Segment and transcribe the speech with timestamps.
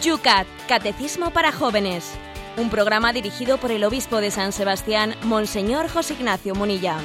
[0.00, 2.12] Yucat, Catecismo para Jóvenes.
[2.56, 6.96] Un programa dirigido por el obispo de San Sebastián, Monseñor José Ignacio Munilla.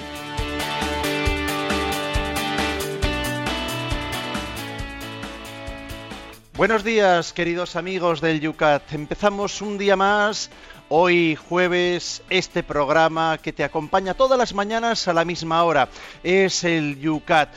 [6.55, 8.94] Buenos días, queridos amigos del Yucat.
[8.94, 10.50] Empezamos un día más,
[10.88, 15.90] hoy jueves, este programa que te acompaña todas las mañanas a la misma hora.
[16.23, 17.50] Es el Yucat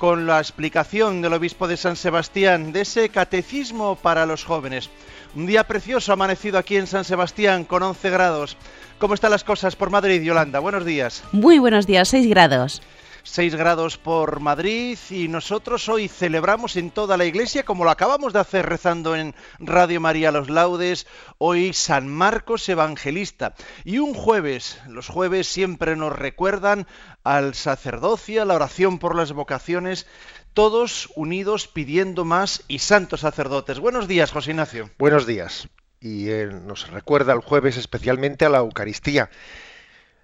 [0.00, 4.88] con la explicación del obispo de San Sebastián de ese catecismo para los jóvenes.
[5.36, 8.56] Un día precioso amanecido aquí en San Sebastián con 11 grados.
[8.98, 10.58] ¿Cómo están las cosas por Madrid, Yolanda?
[10.58, 11.22] Buenos días.
[11.32, 12.80] Muy buenos días, 6 grados.
[13.22, 18.32] 6 grados por Madrid y nosotros hoy celebramos en toda la iglesia, como lo acabamos
[18.32, 21.06] de hacer rezando en Radio María Los Laudes,
[21.38, 23.54] hoy San Marcos Evangelista.
[23.84, 26.86] Y un jueves, los jueves siempre nos recuerdan
[27.24, 30.06] al sacerdocio, a la oración por las vocaciones,
[30.54, 33.78] todos unidos pidiendo más y santos sacerdotes.
[33.78, 34.90] Buenos días, José Ignacio.
[34.98, 35.68] Buenos días.
[36.00, 39.28] Y eh, nos recuerda el jueves especialmente a la Eucaristía.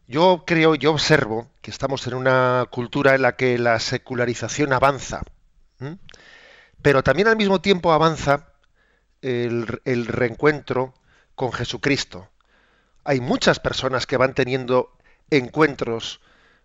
[0.09, 5.23] Yo creo, yo observo que estamos en una cultura en la que la secularización avanza,
[6.81, 8.53] pero también al mismo tiempo avanza
[9.21, 9.67] el,
[10.07, 10.95] reencuentro
[11.35, 12.29] con Jesucristo.
[13.03, 14.97] Hay muchas personas que van teniendo
[15.31, 16.21] encuentros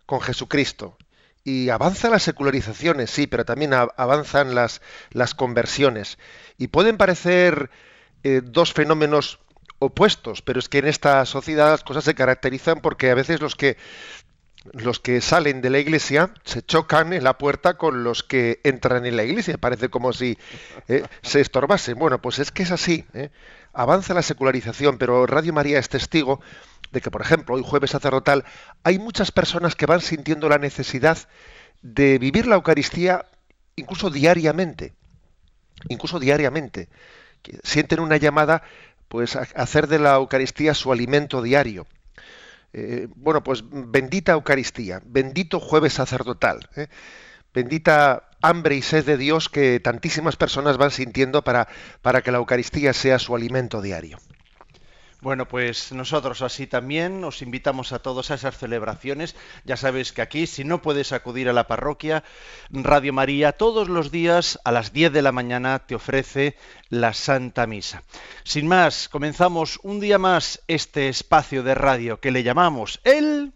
[0.06, 0.96] con Jesucristo.
[1.44, 6.18] Y avanzan las secularizaciones, sí, pero también avanzan las, las conversiones.
[6.56, 7.70] Y pueden parecer
[8.22, 9.40] eh, dos fenómenos
[9.84, 13.56] opuestos, pero es que en esta sociedad las cosas se caracterizan porque a veces los
[13.56, 13.76] que
[14.72, 19.04] los que salen de la iglesia se chocan en la puerta con los que entran
[19.06, 19.58] en la iglesia.
[19.58, 20.38] Parece como si
[20.86, 21.98] eh, se estorbasen.
[21.98, 23.04] Bueno, pues es que es así.
[23.12, 23.30] ¿eh?
[23.72, 26.40] Avanza la secularización, pero Radio María es testigo
[26.92, 28.44] de que, por ejemplo, hoy jueves sacerdotal,
[28.84, 31.18] hay muchas personas que van sintiendo la necesidad
[31.80, 33.26] de vivir la Eucaristía
[33.74, 34.92] incluso diariamente.
[35.88, 36.88] Incluso diariamente.
[37.64, 38.62] sienten una llamada
[39.12, 41.86] pues hacer de la Eucaristía su alimento diario.
[42.72, 46.86] Eh, bueno, pues bendita Eucaristía, bendito jueves sacerdotal, ¿eh?
[47.52, 51.68] bendita hambre y sed de Dios que tantísimas personas van sintiendo para,
[52.00, 54.18] para que la Eucaristía sea su alimento diario.
[55.22, 59.36] Bueno, pues nosotros así también os invitamos a todos a esas celebraciones.
[59.64, 62.24] Ya sabéis que aquí, si no puedes acudir a la parroquia,
[62.70, 66.56] Radio María todos los días a las 10 de la mañana te ofrece
[66.88, 68.02] la Santa Misa.
[68.42, 73.52] Sin más, comenzamos un día más este espacio de radio que le llamamos el...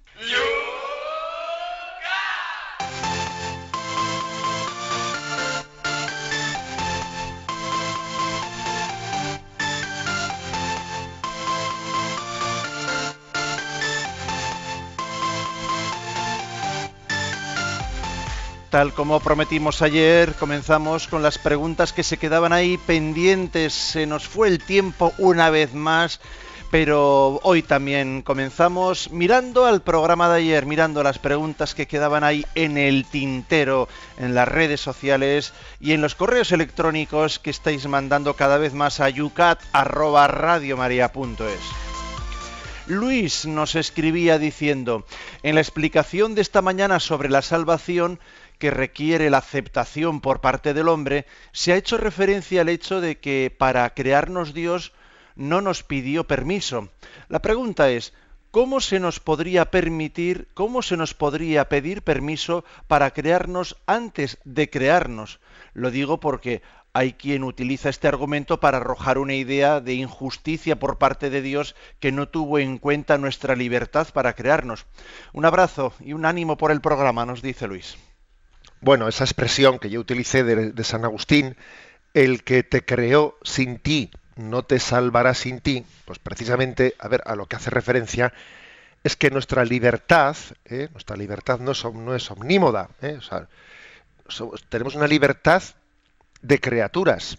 [18.71, 23.73] Tal como prometimos ayer, comenzamos con las preguntas que se quedaban ahí pendientes.
[23.73, 26.19] Se nos fue el tiempo una vez más,
[26.73, 32.45] pero hoy también comenzamos mirando al programa de ayer, mirando las preguntas que quedaban ahí
[32.57, 33.87] en el tintero,
[34.19, 38.99] en las redes sociales y en los correos electrónicos que estáis mandando cada vez más
[38.99, 41.61] a yucat@radiomaria.es.
[42.89, 45.05] Luis nos escribía diciendo,
[45.43, 48.21] en la explicación de esta mañana sobre la salvación,
[48.59, 53.19] que requiere la aceptación por parte del hombre, se ha hecho referencia al hecho de
[53.19, 54.93] que para crearnos Dios
[55.35, 56.89] no nos pidió permiso.
[57.29, 58.13] La pregunta es,
[58.51, 64.71] ¿cómo se nos podría permitir, cómo se nos podría pedir permiso para crearnos antes de
[64.71, 65.41] crearnos?
[65.75, 66.63] Lo digo porque
[66.95, 71.77] hay quien utiliza este argumento para arrojar una idea de injusticia por parte de Dios
[72.01, 74.87] que no tuvo en cuenta nuestra libertad para crearnos.
[75.35, 77.99] Un abrazo y un ánimo por el programa, nos dice Luis
[78.81, 81.57] bueno, esa expresión que yo utilicé de, San Agustín,
[82.15, 87.23] el que te creó sin ti no te salvará sin ti, pues precisamente, a ver,
[87.25, 88.35] a lo que hace referencia
[89.03, 90.37] es que nuestra libertad,
[90.67, 90.89] ¿eh?
[90.93, 93.19] nuestra libertad no es, no es omnímoda, ¿eh?
[94.69, 95.63] tenemos una libertad
[96.43, 97.39] de criaturas,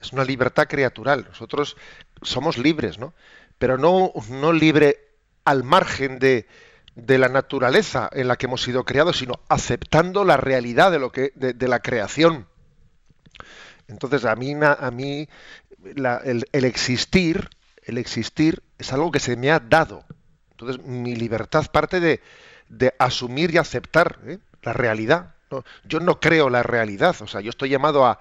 [0.00, 1.76] es una libertad criatural, nosotros
[2.22, 3.14] somos libres, ¿no?
[3.58, 4.98] Pero no, no libre
[5.44, 6.46] al margen de,
[6.94, 11.10] de la naturaleza en la que hemos sido creados, sino aceptando la realidad de lo
[11.10, 12.46] que de, la creación.
[13.88, 15.28] Entonces a mí a mí
[15.84, 17.48] el, existir
[17.84, 20.04] el existir es algo que se me ha dado.
[20.52, 22.20] Entonces mi libertad parte de,
[22.68, 24.38] de asumir y aceptar ¿eh?
[24.62, 25.34] la realidad.
[25.84, 28.18] Yo no creo la realidad, o sea, yo estoy llamado a,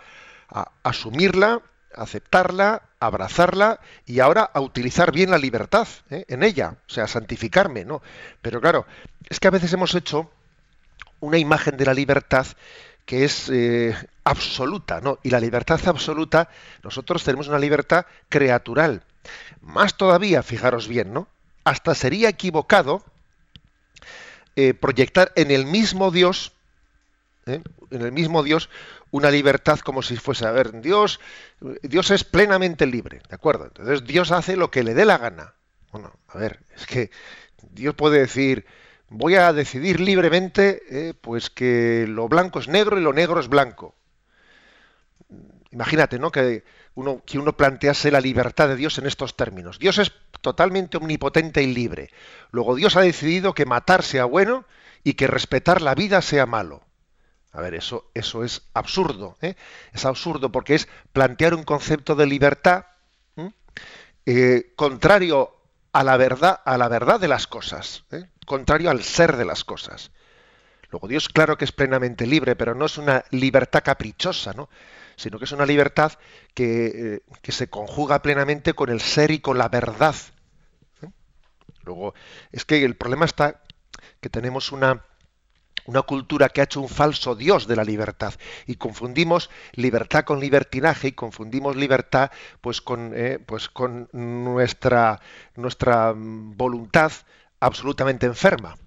[0.49, 1.61] a asumirla,
[1.95, 6.23] aceptarla, abrazarla y ahora a utilizar bien la libertad ¿eh?
[6.27, 8.01] en ella, o sea, santificarme, ¿no?
[8.41, 8.85] Pero claro,
[9.27, 10.31] es que a veces hemos hecho
[11.19, 12.45] una imagen de la libertad
[13.05, 15.17] que es eh, absoluta, ¿no?
[15.23, 16.49] Y la libertad absoluta,
[16.83, 19.03] nosotros tenemos una libertad creatural.
[19.61, 21.27] Más todavía, fijaros bien, ¿no?
[21.63, 23.03] Hasta sería equivocado
[24.55, 26.53] eh, proyectar en el mismo Dios,
[27.45, 27.61] ¿eh?
[27.91, 28.69] en el mismo Dios,
[29.11, 31.19] una libertad como si fuese, a ver, Dios,
[31.83, 33.65] Dios es plenamente libre, ¿de acuerdo?
[33.65, 35.53] Entonces Dios hace lo que le dé la gana.
[35.91, 37.11] Bueno, a ver, es que
[37.71, 38.65] Dios puede decir,
[39.09, 43.49] voy a decidir libremente, eh, pues que lo blanco es negro y lo negro es
[43.49, 43.95] blanco.
[45.71, 46.31] Imagínate, ¿no?
[46.31, 46.63] Que
[46.95, 49.79] uno, que uno plantease la libertad de Dios en estos términos.
[49.79, 50.11] Dios es
[50.41, 52.09] totalmente omnipotente y libre.
[52.51, 54.65] Luego Dios ha decidido que matar sea bueno
[55.03, 56.83] y que respetar la vida sea malo.
[57.51, 59.37] A ver, eso, eso es absurdo.
[59.41, 59.55] ¿eh?
[59.93, 62.85] Es absurdo porque es plantear un concepto de libertad
[64.25, 65.57] eh, contrario
[65.91, 68.25] a la verdad, a la verdad de las cosas, ¿eh?
[68.45, 70.11] contrario al ser de las cosas.
[70.91, 74.69] Luego Dios claro que es plenamente libre, pero no es una libertad caprichosa, ¿no?
[75.15, 76.13] sino que es una libertad
[76.53, 80.15] que, eh, se conjuga plenamente con el ser y con la verdad.
[81.83, 82.13] Luego,
[82.51, 83.61] es que el problema está
[84.19, 85.03] que tenemos una,
[85.85, 88.33] una cultura que ha hecho un falso Dios de la libertad
[88.67, 92.31] y confundimos libertad con libertinaje y confundimos libertad
[92.61, 95.21] pues con, eh, pues con nuestra,
[95.55, 97.11] nuestra voluntad
[97.59, 98.77] absolutamente enferma.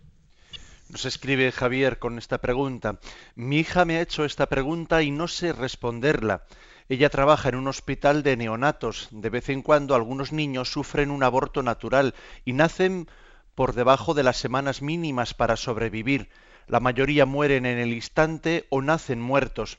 [0.89, 3.01] Nos escribe Javier con esta pregunta.
[3.35, 6.45] Mi hija me ha hecho esta pregunta y no sé responderla.
[6.89, 9.09] Ella trabaja en un hospital de neonatos.
[9.11, 12.15] De vez en cuando algunos niños sufren un aborto natural
[12.45, 13.09] y nacen
[13.55, 16.29] por debajo de las semanas mínimas para sobrevivir.
[16.67, 19.79] La mayoría mueren en el instante o nacen muertos.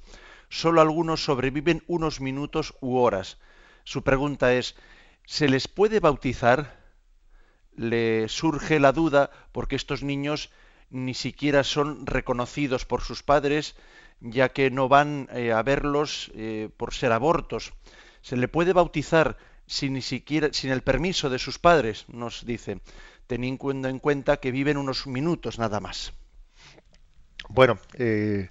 [0.50, 3.38] Solo algunos sobreviven unos minutos u horas.
[3.84, 4.76] Su pregunta es,
[5.26, 6.84] ¿se les puede bautizar?
[7.76, 10.52] Le surge la duda porque estos niños
[10.90, 13.76] ni siquiera son reconocidos por sus padres,
[14.22, 17.74] ya que no van eh, a verlos eh, por ser abortos.
[18.22, 19.38] Se le puede bautizar
[19.68, 22.80] sin ni siquiera sin el permiso de sus padres, nos dice,
[23.28, 26.14] teniendo en cuenta que viven unos minutos nada más.
[27.50, 28.50] Bueno, eh,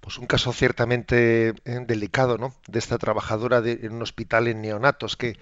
[0.00, 2.54] pues un caso ciertamente delicado, ¿no?
[2.68, 5.36] De esta trabajadora de, en un hospital en neonatos que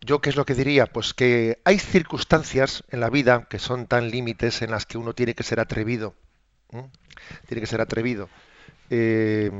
[0.00, 3.86] yo qué es lo que diría, pues que hay circunstancias en la vida que son
[3.86, 6.14] tan límites en las que uno tiene que ser atrevido,
[7.46, 8.28] tiene que ser atrevido.
[8.90, 9.50] Eh,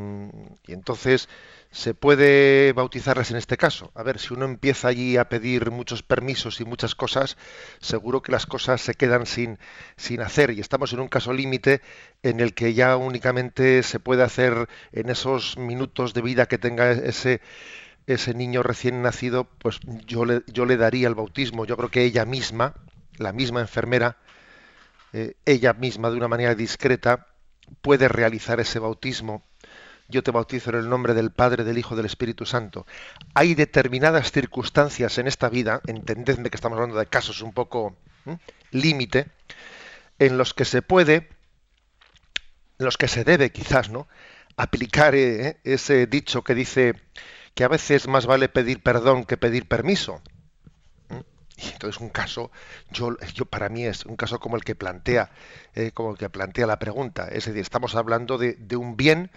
[0.66, 1.28] y entonces
[1.70, 3.92] se puede bautizarlas en este caso.
[3.94, 7.36] A ver, si uno empieza allí a pedir muchos permisos y muchas cosas,
[7.80, 9.58] seguro que las cosas se quedan sin,
[9.96, 10.50] sin hacer.
[10.50, 11.80] Y estamos en un caso límite
[12.22, 16.90] en el que ya únicamente se puede hacer en esos minutos de vida que tenga
[16.90, 17.40] ese
[18.06, 21.64] ese niño recién nacido, pues yo le, yo le daría el bautismo.
[21.64, 22.74] Yo creo que ella misma,
[23.18, 24.16] la misma enfermera,
[25.12, 27.26] eh, ella misma de una manera discreta
[27.82, 29.42] puede realizar ese bautismo.
[30.08, 32.86] Yo te bautizo en el nombre del Padre, del Hijo, del Espíritu Santo.
[33.34, 37.96] Hay determinadas circunstancias en esta vida, entendedme que estamos hablando de casos un poco
[38.72, 39.28] límite,
[40.18, 41.28] en los que se puede,
[42.78, 44.08] en los que se debe quizás, ¿no?
[44.60, 46.94] aplicar eh, ese dicho que dice
[47.54, 50.22] que a veces más vale pedir perdón que pedir permiso.
[51.62, 52.50] Y entonces un caso,
[52.90, 53.16] yo,
[53.48, 55.30] para mí es un caso como el que plantea,
[55.74, 57.28] eh, como el que plantea la pregunta.
[57.28, 59.30] Es decir, estamos hablando de, un bien,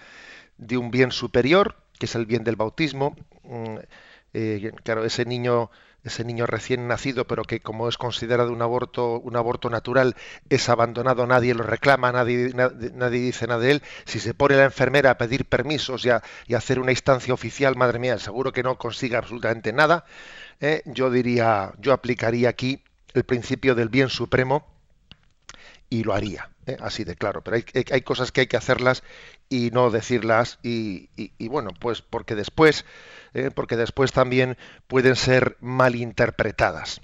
[0.58, 3.16] de un bien superior, que es el bien del bautismo.
[3.44, 3.78] Mm,
[4.34, 5.70] eh, claro, ese niño
[6.04, 10.16] ese niño recién nacido, pero que como es considerado un aborto, un aborto natural,
[10.50, 12.54] es abandonado, nadie lo reclama, nadie,
[13.10, 13.84] dice nada de él.
[14.06, 16.22] Si se pone la enfermera a pedir permisos y a,
[16.56, 20.06] hacer una instancia oficial, madre mía, seguro que no consiga absolutamente nada.
[20.64, 20.82] ¿Eh?
[20.86, 24.66] yo diría, yo aplicaría aquí el principio del bien supremo
[25.90, 26.78] y lo haría, ¿eh?
[26.80, 27.44] así de claro.
[27.44, 29.04] Pero hay, hay, cosas que hay que hacerlas
[29.50, 32.86] y no decirlas y, y bueno, pues porque después
[33.34, 33.52] ¿eh?
[33.54, 37.02] porque después también pueden ser malinterpretadas.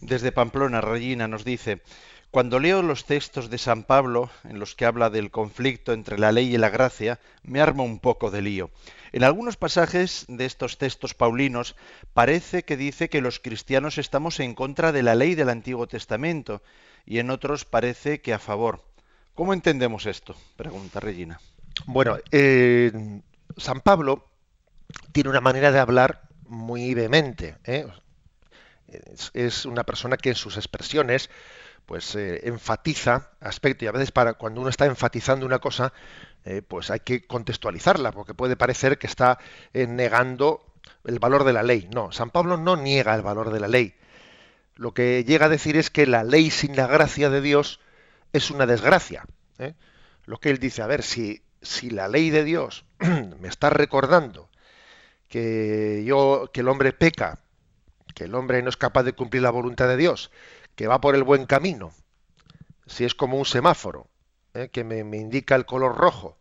[0.00, 1.82] Desde Pamplona, Regina nos dice,
[2.30, 6.32] cuando leo los textos de San Pablo, en los que habla del conflicto entre la
[6.32, 8.70] ley y la gracia, me arma un poco de lío.
[9.12, 11.74] En algunos pasajes de estos textos paulinos
[12.12, 16.62] parece que dice que los cristianos estamos en contra de la ley del Antiguo Testamento
[17.04, 18.84] y en otros parece que a favor.
[19.34, 20.36] ¿Cómo entendemos esto?
[20.56, 21.40] Pregunta Regina.
[21.86, 22.92] Bueno, eh,
[23.56, 24.24] San Pablo
[25.12, 27.56] tiene una manera de hablar muy vehemente.
[27.64, 27.86] ¿eh?
[29.34, 31.30] Es, una persona que en sus expresiones
[31.86, 35.92] pues eh, enfatiza aspectos y a veces para cuando uno está enfatizando una cosa
[36.44, 39.38] eh, pues hay que contextualizarla porque puede parecer que está
[39.72, 40.64] negando
[41.04, 41.88] el valor de la ley.
[41.92, 43.94] No, San Pablo no niega el valor de la ley.
[44.76, 47.80] Lo que llega a decir es que la ley sin la gracia de Dios
[48.32, 49.24] es una desgracia.
[50.24, 52.84] Lo que él dice, a ver, si si la ley de Dios
[53.40, 54.48] me está recordando
[55.28, 57.38] que yo, que el hombre peca,
[58.14, 60.30] que el hombre no es capaz de cumplir la voluntad de Dios,
[60.80, 61.92] que va por el buen camino,
[62.86, 64.06] si es como un semáforo,
[64.54, 64.70] ¿eh?
[64.72, 66.38] que me, indica el color rojo.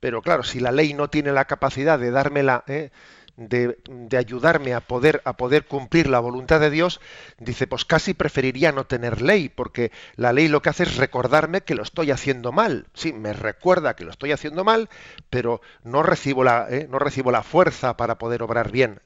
[0.00, 2.88] Pero claro, si la ley no tiene la capacidad de dármela, ¿eh?
[3.36, 3.76] de,
[4.16, 7.02] ayudarme a poder, a poder cumplir la voluntad de Dios,
[7.36, 11.60] dice, pues casi preferiría no tener ley, porque la ley lo que hace es recordarme
[11.60, 12.86] que lo estoy haciendo mal.
[12.94, 14.88] Sí, me recuerda que lo estoy haciendo mal,
[15.28, 16.88] pero no recibo la, ¿eh?
[16.90, 19.02] no recibo la fuerza para poder obrar bien.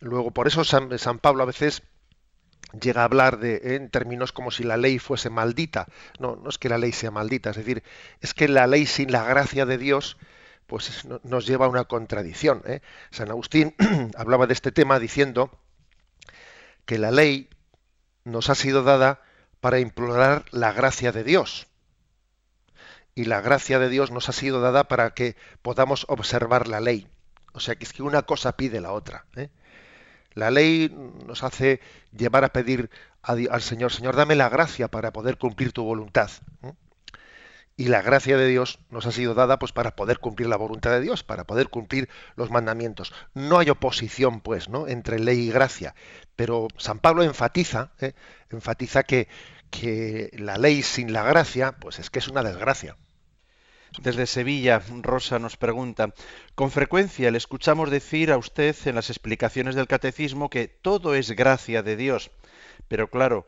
[0.00, 1.84] Luego, por eso San Pablo a veces
[2.80, 3.76] llega a hablar de ¿eh?
[3.76, 5.86] en términos como si la ley fuese maldita.
[6.18, 7.82] No, no es que la ley sea maldita, es decir,
[8.20, 10.16] es que la ley sin la gracia de Dios
[10.66, 12.62] pues nos lleva a una contradicción.
[12.66, 12.80] ¿eh?
[13.10, 13.74] San Agustín
[14.16, 15.50] hablaba de este tema diciendo
[16.86, 17.48] que la ley
[18.24, 19.22] nos ha sido dada
[19.60, 21.66] para implorar la gracia de Dios.
[23.14, 27.06] Y la gracia de Dios nos ha sido dada para que podamos observar la ley.
[27.52, 29.26] O sea que es que una cosa pide la otra.
[29.36, 29.50] ¿eh?
[30.34, 30.94] La ley
[31.26, 31.80] nos hace
[32.12, 32.90] llevar a pedir
[33.22, 36.30] al Señor, Señor, dame la gracia para poder cumplir tu voluntad.
[37.76, 40.92] y la gracia de Dios nos ha sido dada pues para poder cumplir la voluntad
[40.92, 43.12] de Dios, para poder cumplir los mandamientos.
[43.34, 44.86] No hay oposición pues, ¿no?
[44.86, 45.94] entre ley y gracia,
[46.36, 48.12] pero San Pablo enfatiza, ¿eh?
[48.50, 49.28] enfatiza que,
[49.70, 52.96] que la ley sin la gracia, pues es que es una desgracia.
[54.00, 56.14] Desde Sevilla, Rosa nos pregunta,
[56.54, 61.30] con frecuencia le escuchamos decir a usted en las explicaciones del catecismo que todo es
[61.30, 62.30] gracia de Dios,
[62.88, 63.46] pero claro,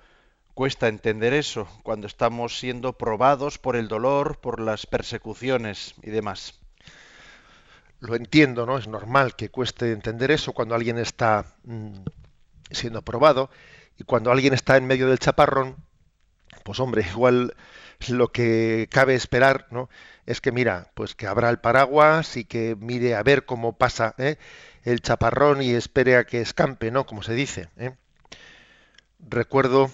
[0.56, 6.58] Cuesta entender eso cuando estamos siendo probados por el dolor, por las persecuciones y demás.
[8.00, 8.78] Lo entiendo, ¿no?
[8.78, 12.06] Es normal que cueste entender eso cuando alguien está mm,
[12.70, 13.50] siendo probado
[13.98, 15.76] y cuando alguien está en medio del chaparrón,
[16.64, 17.54] pues hombre, igual
[18.08, 19.90] lo que cabe esperar, ¿no?
[20.26, 24.14] Es que mira, pues que abra el paraguas y que mire a ver cómo pasa
[24.18, 24.36] ¿eh?
[24.84, 27.06] el chaparrón y espere a que escampe, ¿no?
[27.06, 27.68] Como se dice.
[27.76, 27.94] ¿eh?
[29.20, 29.90] Recuerdo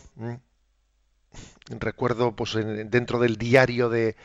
[1.69, 4.17] recuerdo pues dentro del diario de,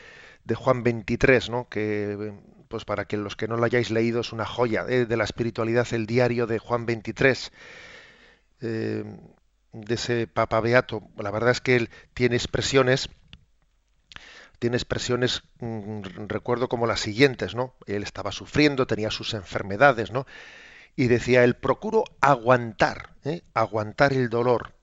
[0.43, 1.69] de, Juan 23, ¿no?
[1.69, 2.33] que
[2.67, 5.05] pues para que los que no lo hayáis leído es una joya ¿eh?
[5.05, 7.51] de la espiritualidad, el diario de Juan 23,
[8.61, 9.03] eh,
[9.73, 11.03] de ese Papa Beato.
[11.17, 13.09] La verdad es que él tiene expresiones,
[14.59, 17.75] tiene expresiones, mm, recuerdo como las siguientes, ¿no?
[17.85, 20.25] Él estaba sufriendo, tenía sus enfermedades, ¿no?
[20.95, 23.43] Y decía, él procuro aguantar, ¿eh?
[23.53, 24.73] aguantar el dolor,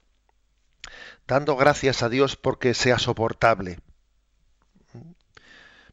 [1.26, 3.78] dando gracias a Dios porque sea soportable.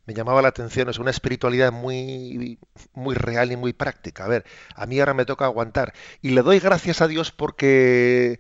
[0.06, 2.60] Me llamaba la atención, es una espiritualidad muy,
[2.94, 4.26] muy real y muy práctica.
[4.26, 4.46] A ver,
[4.76, 8.40] a mí ahora me toca aguantar y le doy gracias a Dios porque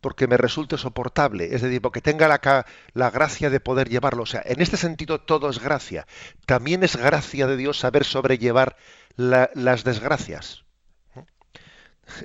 [0.00, 4.22] porque me resulte soportable, es decir, porque tenga la, la, gracia de poder llevarlo.
[4.22, 6.06] O sea, en este sentido todo es gracia.
[6.46, 8.76] También es gracia de Dios saber sobrellevar
[9.16, 10.64] las desgracias.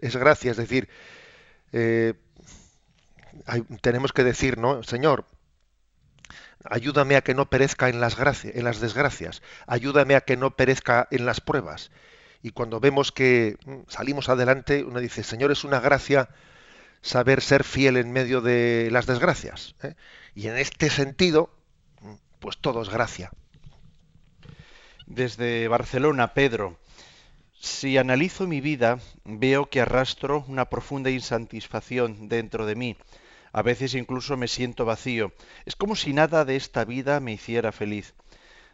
[0.02, 0.90] Es gracia, es decir,
[1.72, 2.14] eh,
[3.82, 4.84] tenemos que decir, ¿no?
[4.84, 5.26] Señor,
[6.64, 11.08] ayúdame a que no perezca en las, en las desgracias, ayúdame a que no perezca
[11.12, 11.92] en las pruebas.
[12.42, 16.30] Y cuando vemos que mm, salimos adelante, uno dice, Señor, es una gracia
[17.02, 19.76] saber ser fiel en medio de las desgracias.
[19.84, 19.96] ¿eh?
[20.36, 21.54] Y en este sentido,
[22.40, 23.32] pues todo es gracia.
[25.06, 26.80] Desde Barcelona, Pedro,
[27.60, 32.98] si analizo mi vida, veo que arrastro una profunda insatisfacción dentro de mí
[33.52, 35.34] a veces incluso me siento vacío.
[35.66, 38.14] Es como si nada de esta vida me hiciera feliz.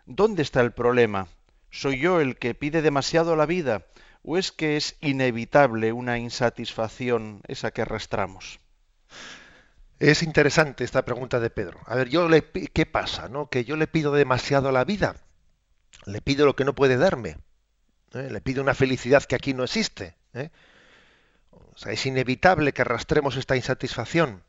[0.05, 1.27] ¿Dónde está el problema?
[1.71, 3.85] ¿Soy yo el que pide demasiado a la vida?
[4.27, 8.59] ¿O es que es inevitable una insatisfacción esa que arrastramos?
[9.99, 11.79] Es interesante esta pregunta de Pedro.
[11.85, 12.27] A ver, yo
[12.73, 13.29] ¿qué pasa?
[13.29, 13.51] ¿no?
[13.51, 15.15] Que yo le pido demasiado a la vida.
[16.05, 17.37] Le pido lo que no puede darme.
[18.13, 18.29] ¿eh?
[18.31, 20.15] Le pido una felicidad que aquí no existe.
[20.33, 20.49] ¿eh?
[21.51, 24.43] O sea, es inevitable que arrastremos esta insatisfacción.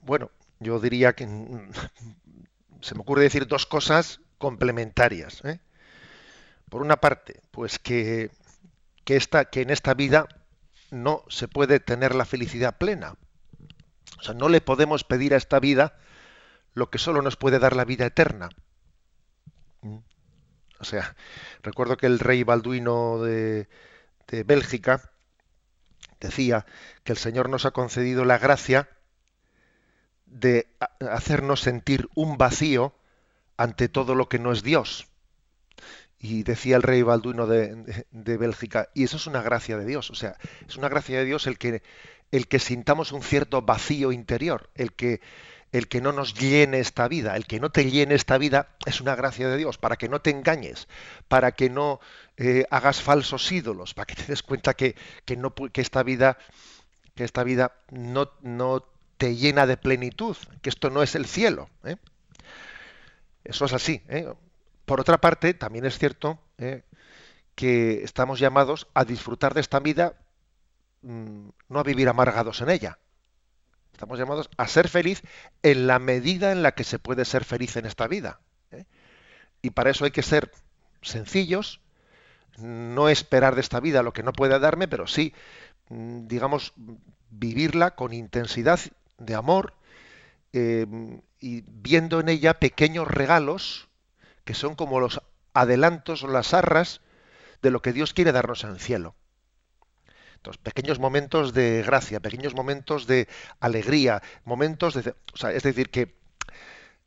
[0.00, 1.24] Bueno, yo diría que
[2.80, 5.44] se me ocurre decir dos cosas complementarias.
[5.44, 5.60] ¿eh?
[6.68, 8.30] Por una parte, pues que,
[9.04, 9.20] que,
[9.54, 10.26] en esta vida
[10.90, 13.14] no se puede tener la felicidad plena.
[14.18, 15.98] O sea, no le podemos pedir a esta vida
[16.74, 18.50] lo que solo nos puede dar la vida eterna.
[20.80, 21.16] O sea,
[21.62, 23.68] recuerdo que el rey Balduino de,
[24.28, 25.10] de Bélgica
[26.20, 26.66] decía
[27.04, 28.88] que el Señor nos ha concedido la gracia
[30.26, 30.68] de
[31.00, 32.94] hacernos sentir un vacío
[33.56, 35.07] ante todo lo que no es Dios.
[36.20, 40.14] Y decía el rey Balduino de, Bélgica, y eso es una gracia de Dios, o
[40.14, 41.82] sea, es una gracia de Dios el que,
[42.32, 45.20] el que sintamos un cierto vacío interior, el que,
[45.70, 49.00] el que no nos llene esta vida, el que no te llene esta vida es
[49.00, 50.88] una gracia de Dios, para que no te engañes,
[51.28, 52.00] para que no
[52.36, 56.36] eh, hagas falsos ídolos, para que te des cuenta que, que, no, que esta vida,
[57.14, 58.84] que esta vida no, no
[59.18, 61.68] te llena de plenitud, que esto no es el cielo.
[61.84, 61.96] ¿eh?
[63.44, 64.00] Eso es así.
[64.08, 64.32] ¿eh?
[64.88, 66.40] Por otra parte, también es cierto
[67.54, 70.14] que estamos llamados a disfrutar de esta vida,
[71.02, 72.98] mm, no a vivir amargados en ella.
[73.92, 75.22] Estamos llamados a ser feliz
[75.62, 78.40] en la medida en la que se puede ser feliz en esta vida.
[78.70, 78.86] ¿eh?
[79.60, 80.50] Y para eso hay que ser
[81.02, 81.82] sencillos,
[82.56, 85.34] no esperar de esta vida lo que no puede darme, pero sí,
[85.90, 86.72] mm, digamos,
[87.28, 88.80] vivirla con intensidad
[89.18, 89.74] de amor
[90.54, 90.86] eh,
[91.40, 93.87] y viendo en ella pequeños regalos
[94.48, 95.20] que son como los
[95.52, 97.02] adelantos o las arras
[97.60, 99.14] de lo que Dios quiere darnos en el cielo.
[100.36, 103.28] Entonces, pequeños momentos de gracia, pequeños momentos de
[103.60, 105.14] alegría, momentos de...
[105.34, 106.16] O sea, es decir, que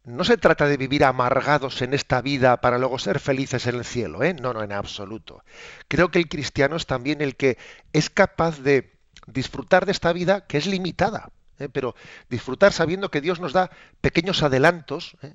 [0.03, 3.85] no se trata de vivir amargados en esta vida para luego ser felices en el
[3.85, 4.35] cielo, ¿eh?
[4.35, 5.43] No, no, en absoluto.
[5.87, 7.57] Creo que el cristiano es también el que
[7.91, 11.69] es capaz de disfrutar de esta vida que es limitada, ¿eh?
[11.69, 11.95] pero
[12.29, 15.33] disfrutar sabiendo que Dios nos da pequeños adelantos, ¿eh?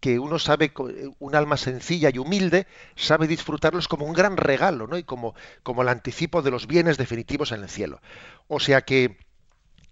[0.00, 2.66] Que uno sabe, eh, un alma sencilla y humilde,
[2.96, 4.98] sabe disfrutarlos como un gran regalo, ¿no?
[4.98, 8.00] Y como, como el anticipo de los bienes definitivos en el cielo.
[8.48, 9.18] O sea que,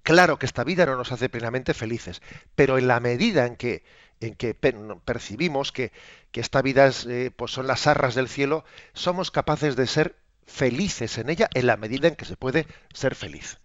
[0.03, 2.23] claro que esta vida no nos hace plenamente felices,
[2.55, 3.85] pero en la medida en que,
[4.21, 5.93] en que percibimos que,
[6.33, 10.17] que esta vida es, eh, pues son las arras del cielo, somos capaces de ser
[10.47, 13.59] felices en ella en la medida en que se puede ser feliz.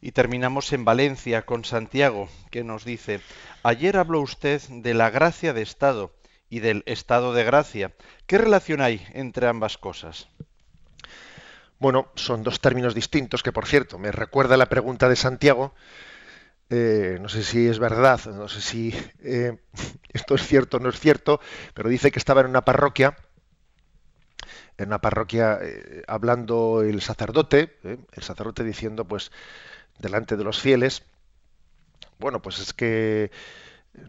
[0.00, 3.20] Y terminamos en Valencia con Santiago, que nos dice,
[3.62, 6.12] ayer habló usted de la gracia de Estado
[6.50, 7.92] y del estado de gracia.
[8.26, 10.28] ¿Qué relación hay entre ambas cosas?
[11.78, 15.74] Bueno, son dos términos distintos que, por cierto, me recuerda la pregunta de Santiago.
[16.70, 19.58] Eh, no sé si es verdad, no sé si eh,
[20.12, 21.40] esto es cierto o no es cierto,
[21.74, 23.16] pero dice que estaba en una parroquia,
[24.76, 29.30] en una parroquia eh, hablando el sacerdote, el sacerdote diciendo, pues,
[29.98, 31.02] delante de los fieles,
[32.18, 33.30] bueno, pues es que,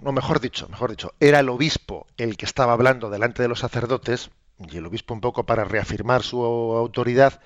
[0.01, 3.59] no, mejor dicho, mejor dicho, era el obispo el que estaba hablando delante de los
[3.59, 7.39] sacerdotes, y el obispo un poco para reafirmar su autoridad,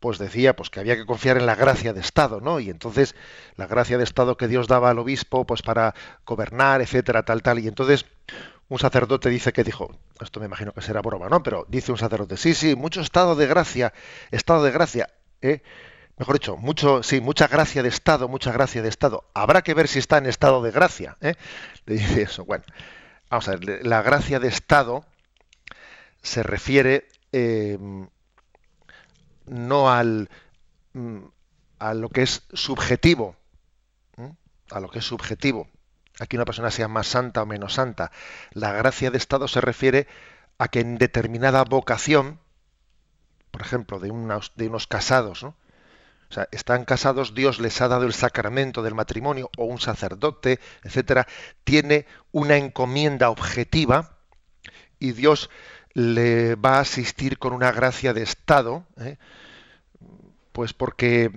[0.00, 2.58] pues decía pues que había que confiar en la gracia de Estado, ¿no?
[2.58, 3.14] Y entonces
[3.56, 5.94] la gracia de Estado que Dios daba al obispo, pues para
[6.26, 7.58] gobernar, etcétera, tal, tal.
[7.58, 8.06] Y entonces
[8.68, 11.42] un sacerdote dice que dijo, esto me imagino que será broma, ¿no?
[11.42, 13.92] Pero dice un sacerdote, sí, sí, mucho estado de gracia,
[14.30, 15.10] estado de gracia,
[15.42, 15.62] ¿eh?
[16.20, 19.24] Mejor dicho, mucho, sí, mucha gracia de Estado, mucha gracia de Estado.
[19.32, 21.16] Habrá que ver si está en estado de gracia.
[21.22, 21.34] ¿eh?
[21.86, 22.44] Le dice eso.
[22.44, 22.62] Bueno,
[23.30, 25.06] vamos a ver, la gracia de Estado
[26.20, 28.08] se refiere em,
[29.46, 30.28] no al
[30.92, 31.20] mm,
[31.78, 33.34] a lo que es subjetivo,
[34.70, 35.68] a lo que es subjetivo.
[36.18, 38.12] Aquí una persona sea más santa o menos santa.
[38.52, 40.06] La gracia de Estado se refiere
[40.58, 42.38] a que en determinada vocación,
[43.50, 45.56] por ejemplo, de de unos casados, ¿no?
[46.30, 50.60] O sea, están casados, Dios les ha dado el sacramento del matrimonio o un sacerdote,
[50.84, 51.26] etcétera,
[51.64, 54.16] tiene una encomienda objetiva
[55.00, 55.50] y Dios
[55.92, 59.16] le va a asistir con una gracia de estado, ¿eh?
[60.52, 61.32] pues porque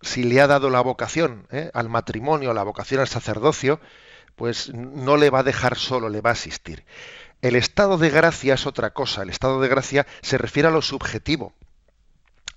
[0.00, 1.70] si le ha dado la vocación ¿eh?
[1.74, 3.80] al matrimonio, la vocación al sacerdocio,
[4.34, 6.86] pues no le va a dejar solo, le va a asistir.
[7.42, 9.22] El estado de gracia es otra cosa.
[9.22, 11.52] El estado de gracia se refiere a lo subjetivo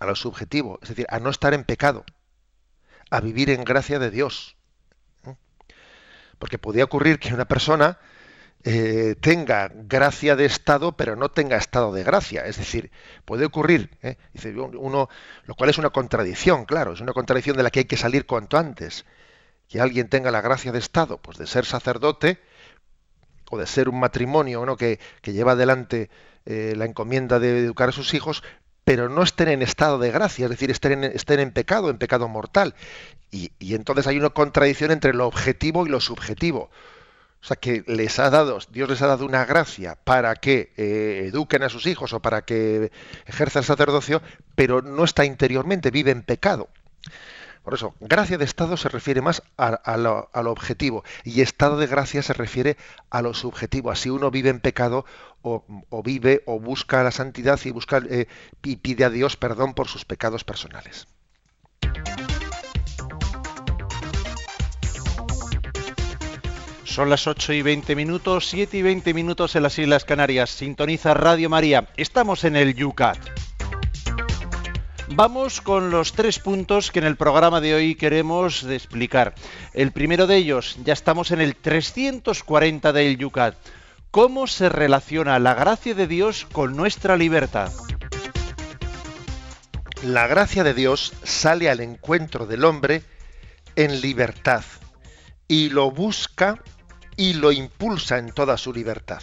[0.01, 2.03] a lo subjetivo, es decir, a no estar en pecado,
[3.11, 4.57] a vivir en gracia de Dios.
[6.39, 7.99] Porque podía ocurrir que una persona
[8.63, 12.47] eh, tenga gracia de estado, pero no tenga estado de gracia.
[12.47, 12.89] Es decir,
[13.25, 14.17] puede ocurrir, ¿eh?
[14.73, 15.07] uno,
[15.45, 18.25] lo cual es una contradicción, claro, es una contradicción de la que hay que salir
[18.25, 19.05] cuanto antes.
[19.67, 22.39] Que alguien tenga la gracia de estado, pues de ser sacerdote
[23.51, 24.77] o de ser un matrimonio ¿no?
[24.77, 26.09] que, que lleva adelante
[26.45, 28.41] eh, la encomienda de educar a sus hijos,
[28.83, 32.27] pero no estén en estado de gracia, es decir, estén en, en pecado, en pecado
[32.27, 32.75] mortal.
[33.31, 36.69] Y, entonces hay una contradicción entre lo objetivo y lo subjetivo.
[37.41, 41.23] O sea, que les ha dado, Dios les ha dado una gracia para que eh,
[41.27, 42.91] eduquen a sus hijos o para que
[43.25, 44.21] ejerzan el sacerdocio,
[44.55, 46.69] pero no está interiormente, vive en pecado.
[47.63, 52.23] Por eso, gracia de estado se refiere más a, lo, objetivo y estado de gracia
[52.23, 52.75] se refiere
[53.11, 53.91] a lo subjetivo.
[53.91, 55.05] Así uno vive en pecado
[55.41, 57.69] o, vive o busca la santidad y,
[58.09, 58.27] eh,
[58.63, 61.07] y pide a Dios perdón por sus pecados personales.
[66.91, 70.49] Son las 8 y 20 minutos, 7 y 20 minutos en las Islas Canarias.
[70.49, 71.87] Sintoniza Radio María.
[71.95, 73.17] Estamos en el Yucat.
[75.15, 79.35] Vamos con los tres puntos que en el programa de hoy queremos explicar.
[79.73, 83.55] El primero de ellos, ya estamos en el 340 del Yucat.
[84.11, 87.71] ¿Cómo se relaciona la gracia de Dios con nuestra libertad?
[90.03, 93.03] La gracia de Dios sale al encuentro del hombre
[93.77, 94.65] en libertad
[95.47, 96.61] y lo busca
[97.15, 99.21] y lo impulsa en toda su libertad.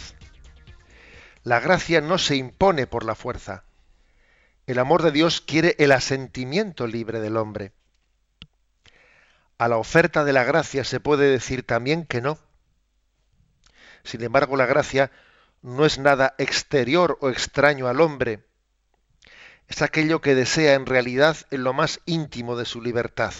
[1.43, 3.63] La gracia no se impone por la fuerza,
[4.65, 7.73] el amor de Dios quiere el asentimiento libre del hombre.
[9.59, 12.39] A la oferta de la gracia se puede decir también que no.
[14.03, 15.11] Sin embargo, la gracia
[15.61, 18.43] no es nada exterior o extraño al hombre.
[19.67, 23.33] Es aquello que desea en realidad en lo más íntimo de su libertad.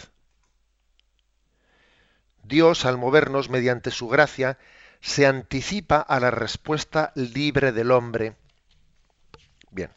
[2.44, 4.58] Dios, al movernos mediante su gracia,
[5.02, 8.36] se anticipa a la respuesta libre del hombre.
[9.72, 9.92] Bien,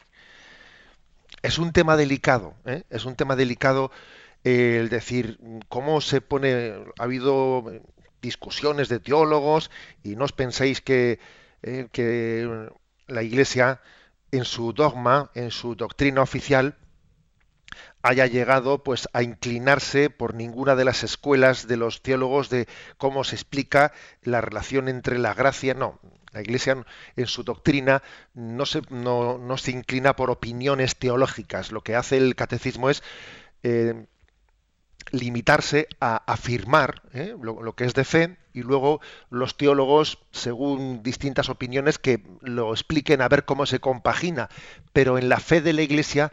[1.41, 2.83] es un tema delicado, ¿eh?
[2.89, 3.91] es un tema delicado
[4.43, 7.65] el decir cómo se pone, ha habido
[8.23, 9.69] discusiones de teólogos
[10.01, 11.19] y no os penséis que,
[11.61, 12.69] eh, que
[13.05, 13.81] la Iglesia
[14.31, 16.75] en su dogma, en su doctrina oficial,
[18.01, 23.23] haya llegado pues a inclinarse por ninguna de las escuelas de los teólogos de cómo
[23.23, 25.99] se explica la relación entre la gracia no
[26.33, 28.01] la Iglesia en su doctrina
[28.33, 31.71] no se, no, se inclina por opiniones teológicas.
[31.71, 33.03] Lo que hace el catecismo es
[33.61, 34.07] eh,
[35.11, 37.35] limitarse a afirmar ¿eh?
[37.41, 43.21] lo, que es de fe y luego los teólogos, según distintas opiniones, que lo expliquen
[43.21, 44.49] a ver cómo se compagina.
[44.91, 46.31] Pero en la fe de la Iglesia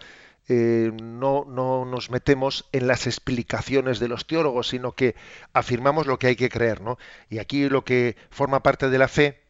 [0.48, 5.14] eh, no, no, nos metemos en las explicaciones de los teólogos, sino que
[5.52, 6.80] afirmamos lo que hay que creer.
[6.80, 6.98] ¿no?
[7.28, 9.40] Y aquí lo que forma parte de la fe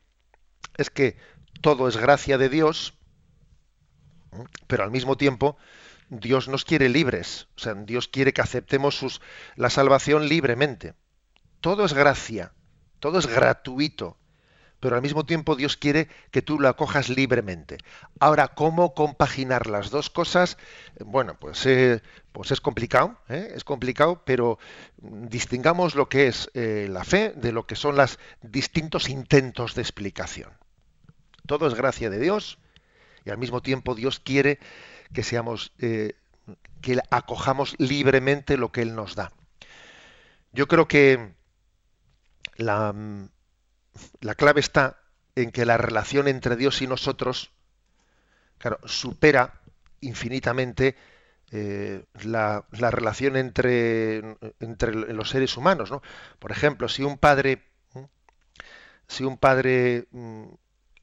[0.76, 1.16] es que
[1.60, 2.94] todo es gracia de Dios,
[4.66, 5.56] pero al mismo tiempo
[6.10, 9.20] Dios nos quiere libres, o sea, Dios quiere que aceptemos
[9.54, 10.94] la salvación libremente.
[11.60, 12.52] Todo es gracia,
[12.98, 14.18] todo es gratuito,
[14.80, 17.78] pero al mismo tiempo Dios quiere que tú la cojas libremente.
[18.18, 20.58] Ahora, ¿cómo compaginar las dos cosas?
[20.98, 23.52] Bueno, pues, eh, pues es complicado, ¿eh?
[23.54, 24.58] es complicado, pero
[24.96, 29.82] distingamos lo que es eh, la fe de lo que son los distintos intentos de
[29.82, 30.50] explicación.
[31.46, 32.58] Todo es gracia de Dios
[33.24, 34.58] y al mismo tiempo Dios quiere
[35.12, 36.14] que seamos, eh,
[36.80, 39.32] que acojamos libremente lo que Él nos da.
[40.52, 41.34] Yo creo que
[42.56, 42.94] la,
[44.20, 45.00] la clave está
[45.34, 47.52] en que la relación entre Dios y nosotros,
[48.58, 49.60] claro, supera
[50.00, 50.96] infinitamente
[51.52, 55.90] eh, la, la, relación entre, entre los seres humanos.
[55.90, 56.02] ¿no?
[56.38, 57.62] Por ejemplo, si un padre,
[59.08, 60.44] si un padre mm,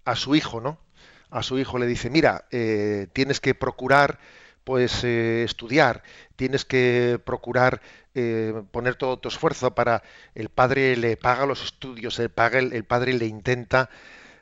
[0.05, 0.79] a su hijo, ¿no?
[1.29, 4.19] A su hijo le dice, mira, eh, tienes que procurar
[4.63, 6.03] pues eh, estudiar,
[6.35, 7.81] tienes que procurar
[8.15, 10.03] eh, poner todo tu esfuerzo para
[10.35, 13.89] el padre le paga los estudios, el, paga, el, padre le intenta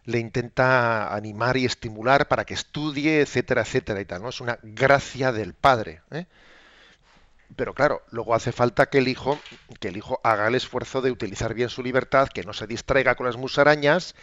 [0.05, 4.29] le intenta animar y estimular para que estudie, etcétera, etcétera y tal, ¿no?
[4.29, 6.01] Es una gracia del padre.
[7.55, 9.39] Pero claro, luego hace falta que el hijo,
[9.79, 13.15] que el hijo haga el esfuerzo de utilizar bien su libertad, que no se distraiga
[13.15, 14.15] con las musarañas,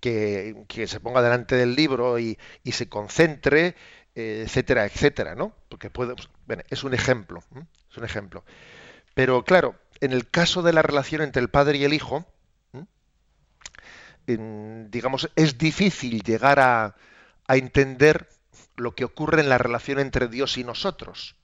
[0.00, 2.38] que, se ponga delante del libro y,
[2.70, 3.74] se concentre,
[4.14, 5.52] eh, etcétera, etcétera, ¿no?
[5.68, 6.28] Porque puede, pues,
[6.70, 7.42] es un ejemplo,
[7.90, 8.44] es un ejemplo.
[9.14, 12.26] Pero claro, en el caso de la relación entre el padre y el hijo,
[14.26, 16.94] digamos, es difícil llegar a,
[17.46, 18.28] a entender
[18.76, 21.37] lo que ocurre en la relación entre Dios y nosotros.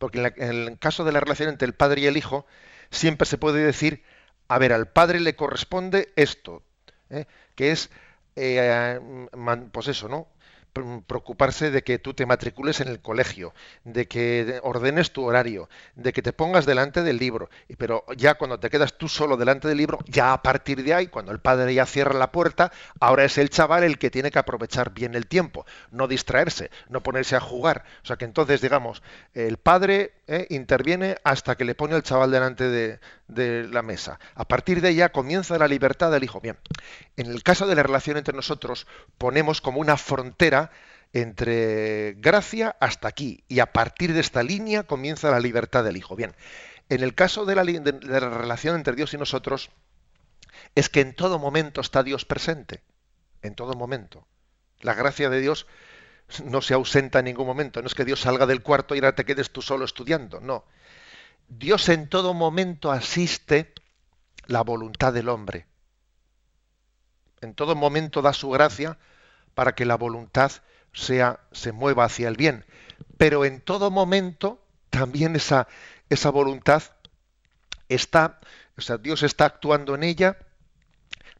[0.00, 2.46] Porque en, el caso de la relación entre el padre y el hijo,
[2.90, 4.02] siempre se puede decir,
[4.48, 6.62] a ver, al padre le corresponde esto,
[7.10, 7.26] ¿eh?
[7.54, 7.90] que es,
[8.34, 8.98] eh,
[9.70, 10.26] pues eso, ¿no?
[10.72, 13.54] Preocuparse de que tú te matricules en el colegio,
[13.84, 17.50] de que ordenes tu horario, de que te pongas delante del libro.
[17.78, 21.06] Pero ya cuando te quedas tú solo delante del libro, ya a partir de ahí,
[21.08, 24.38] cuando el padre ya cierra la puerta, ahora es el chaval el que tiene que
[24.38, 27.84] aprovechar bien el tiempo, no distraerse, no ponerse a jugar.
[28.02, 29.02] O sea que entonces, digamos,
[29.34, 34.20] el padre eh, interviene hasta que le pone al chaval delante de, la mesa.
[34.36, 36.40] A partir de ya comienza la libertad del hijo.
[36.40, 36.56] Bien,
[37.16, 38.86] en el caso de la relación entre nosotros,
[39.18, 40.70] ponemos como una frontera
[41.12, 46.14] entre gracia hasta aquí, y a partir de esta línea comienza la libertad del hijo.
[46.14, 46.36] Bien,
[46.90, 49.70] en el caso de la relación entre Dios y nosotros,
[50.76, 52.84] es que en todo momento está Dios presente,
[53.42, 54.28] en todo momento.
[54.78, 55.66] La gracia de Dios
[56.44, 59.14] no se ausenta en ningún momento, no es que Dios salga del cuarto y ahora
[59.14, 60.64] te quedes tú solo estudiando, no
[61.50, 63.74] Dios en todo momento asiste
[64.46, 65.66] la voluntad del hombre.
[67.40, 68.98] En todo momento da su gracia
[69.54, 70.52] para que la voluntad
[70.92, 72.64] sea, se mueva hacia el bien.
[73.16, 75.66] pero en todo momento también esa,
[76.08, 76.82] esa voluntad
[77.88, 78.40] está,
[78.76, 80.38] o sea, Dios está actuando en ella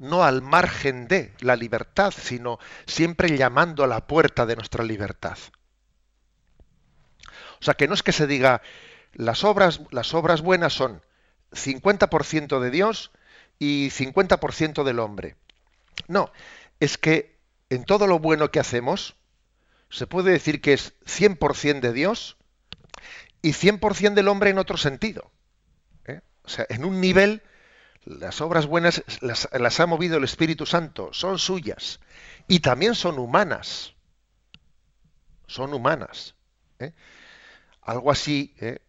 [0.01, 5.39] no al margen de la libertad, sino siempre llamando a la puerta de nuestra libertad.
[7.61, 8.63] O sea, que no es que se diga
[9.13, 11.03] las obras, las obras buenas son
[11.53, 13.11] 50% de Dios
[13.59, 15.37] y 50% del hombre.
[16.09, 16.33] No,
[16.81, 19.17] es que en todo lo bueno que hacemos
[19.91, 22.39] se puede decir que es 100% de Dios
[23.43, 25.31] y 100% del hombre en otro sentido.
[26.07, 26.21] ¿eh?
[26.45, 27.43] O sea, en un nivel,
[28.05, 32.01] las obras buenas las, ha movido el Espíritu Santo, son suyas
[32.49, 33.95] y también son humanas.
[35.47, 36.35] Son humanas.
[36.79, 36.93] ¿eh?
[37.83, 38.81] Algo así, ¿eh?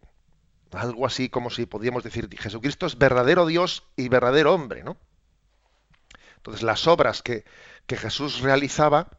[0.71, 4.97] algo así como si podríamos decir, Jesucristo es verdadero Dios y verdadero hombre, ¿no?
[6.37, 7.45] Entonces las obras que,
[7.85, 9.09] que Jesús realizaba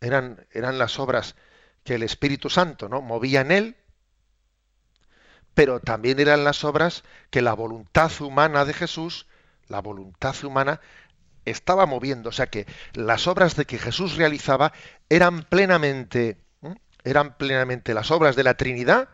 [0.00, 1.34] eran, eran las obras
[1.84, 3.00] que el Espíritu Santo ¿no?
[3.00, 3.76] movía en él,
[5.60, 9.26] pero también eran las obras que la voluntad humana de Jesús,
[9.68, 10.80] la voluntad humana,
[11.44, 12.30] estaba moviendo.
[12.30, 14.72] O sea que las obras de que Jesús realizaba
[15.10, 16.38] eran plenamente,
[17.04, 19.10] eran plenamente las obras de la Trinidad,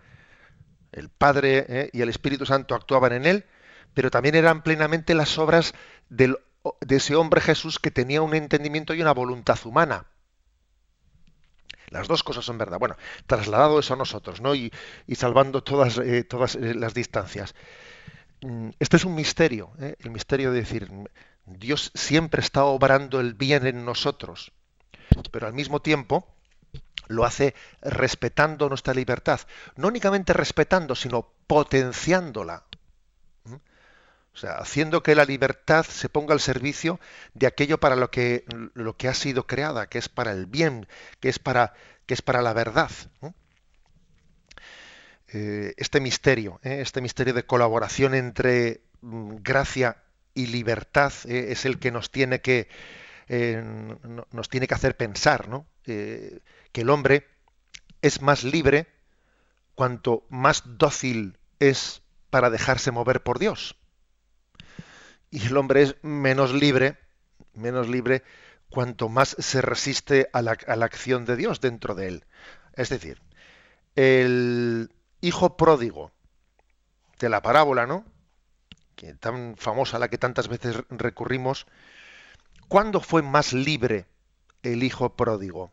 [0.92, 1.90] el Padre ¿eh?
[1.92, 3.44] y el Espíritu Santo actuaban en él,
[3.92, 5.74] pero también eran plenamente las obras
[6.08, 6.36] de
[6.88, 10.06] ese hombre Jesús que tenía un entendimiento y una voluntad humana.
[11.88, 12.78] Las dos cosas son verdad.
[12.78, 12.96] Bueno,
[13.26, 14.54] trasladado eso a nosotros, ¿no?
[14.54, 14.72] Y,
[15.14, 17.54] salvando todas, eh, todas eh, las distancias.
[18.42, 19.96] Mm, este es un misterio, ¿eh?
[20.00, 20.90] el misterio de decir,
[21.46, 24.52] Dios siempre está obrando el bien en nosotros,
[25.30, 26.26] pero al mismo tiempo
[27.08, 29.40] lo hace respetando nuestra libertad.
[29.76, 32.64] No únicamente respetando, sino potenciándola.
[34.36, 37.00] O sea, haciendo que la libertad se ponga al servicio
[37.32, 38.44] de aquello para lo que,
[38.74, 40.86] lo que ha sido creada, que es para el bien,
[41.20, 41.72] que es para,
[42.04, 42.90] que es para la verdad.
[45.28, 46.82] Eh, este misterio, ¿eh?
[46.82, 50.02] este misterio de colaboración entre mm, gracia
[50.34, 51.46] y libertad ¿eh?
[51.52, 52.68] es el que nos tiene que,
[54.32, 55.66] nos tiene que hacer pensar ¿no?
[55.82, 56.42] que
[56.74, 57.26] el hombre
[58.02, 58.86] es más libre
[59.74, 63.76] cuanto más dócil es para dejarse mover por Dios
[65.30, 66.98] y el hombre es menos libre,
[67.54, 68.22] menos libre
[68.70, 72.24] cuanto más se resiste a la, acción de Dios dentro de él.
[72.74, 73.22] Es decir,
[73.94, 76.12] el hijo pródigo
[77.18, 78.04] de la parábola, ¿no?
[78.94, 81.66] Que tan famosa, a la que tantas veces recurrimos,
[82.68, 84.06] ¿cuándo fue más libre
[84.62, 85.72] el hijo pródigo?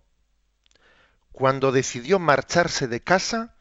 [1.31, 3.55] ¿Cuando decidió marcharse de casa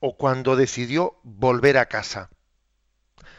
[0.00, 2.30] o cuando decidió volver a casa?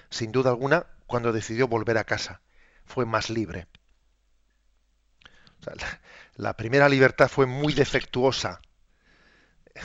[0.10, 2.42] Sin duda alguna, cuando decidió volver a casa.
[2.86, 3.68] Fue más libre.
[6.36, 8.62] la, primera libertad fue muy defectuosa,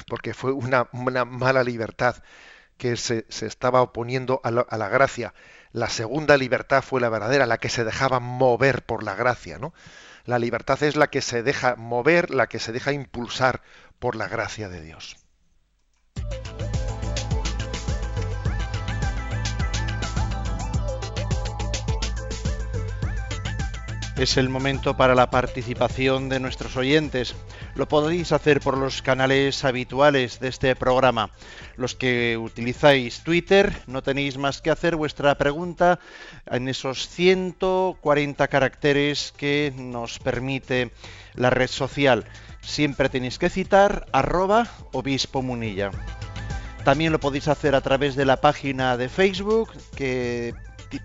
[0.07, 2.17] porque fue una, mala libertad
[2.77, 5.35] que se, estaba oponiendo a, la gracia.
[5.73, 9.59] La segunda libertad fue la verdadera, la que se dejaba mover por la gracia.
[9.59, 9.73] ¿no?
[10.25, 13.63] La libertad es la que se deja mover, la que se deja impulsar
[13.99, 15.22] por la gracia de Dios.
[24.17, 27.35] Es el momento para la participación de nuestros oyentes.
[27.75, 31.31] Lo podéis hacer por los canales habituales de este programa.
[31.77, 35.99] Los que utilizáis Twitter, no tenéis más que hacer vuestra pregunta
[36.47, 40.93] en esos 140 caracteres que nos permite
[41.35, 42.27] la red social.
[42.61, 45.91] Siempre tenéis que citar arroba obispo munilla.
[46.85, 50.55] También lo podéis hacer a través de la página de Facebook que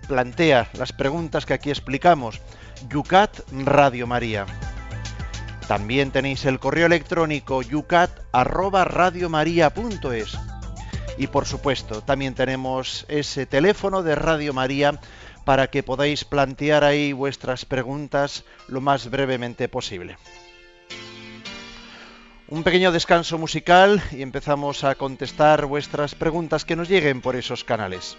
[0.06, 2.40] plantea las preguntas que aquí explicamos
[2.88, 4.46] Yucat Radio María.
[5.66, 10.38] También tenéis el correo electrónico yucat@radiomaria.es.
[11.18, 15.00] Y por supuesto, también tenemos ese teléfono de Radio María
[15.44, 20.16] para que podáis plantear ahí vuestras preguntas lo más brevemente posible.
[22.48, 27.62] Un pequeño descanso musical y empezamos a contestar vuestras preguntas que nos lleguen por esos
[27.62, 28.16] canales.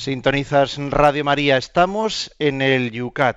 [0.00, 3.36] Sintonizas Radio María, estamos en el Yucat,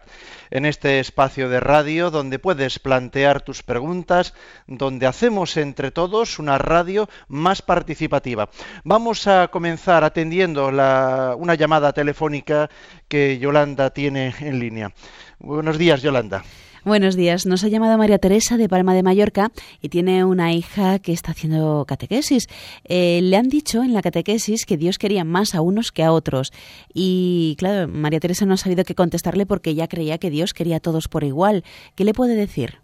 [0.49, 4.33] en este espacio de radio donde puedes plantear tus preguntas,
[4.65, 8.49] donde hacemos entre todos una radio más participativa.
[8.85, 12.69] Vamos a comenzar atendiendo una llamada telefónica
[13.09, 14.93] que Yolanda tiene en línea.
[15.39, 16.45] Buenos días, Yolanda.
[16.85, 17.45] Buenos días.
[17.45, 21.31] Nos ha llamado María Teresa de Palma de Mallorca y tiene una hija que está
[21.31, 22.47] haciendo catequesis.
[22.83, 26.11] Eh, le han dicho en la catequesis que Dios quería más a unos que a
[26.11, 26.51] otros.
[26.93, 30.77] Y claro, María Teresa no ha sabido qué contestarle porque ella creía que Dios quería
[30.77, 31.63] a todos por igual.
[31.95, 32.81] ¿Qué le puede decir?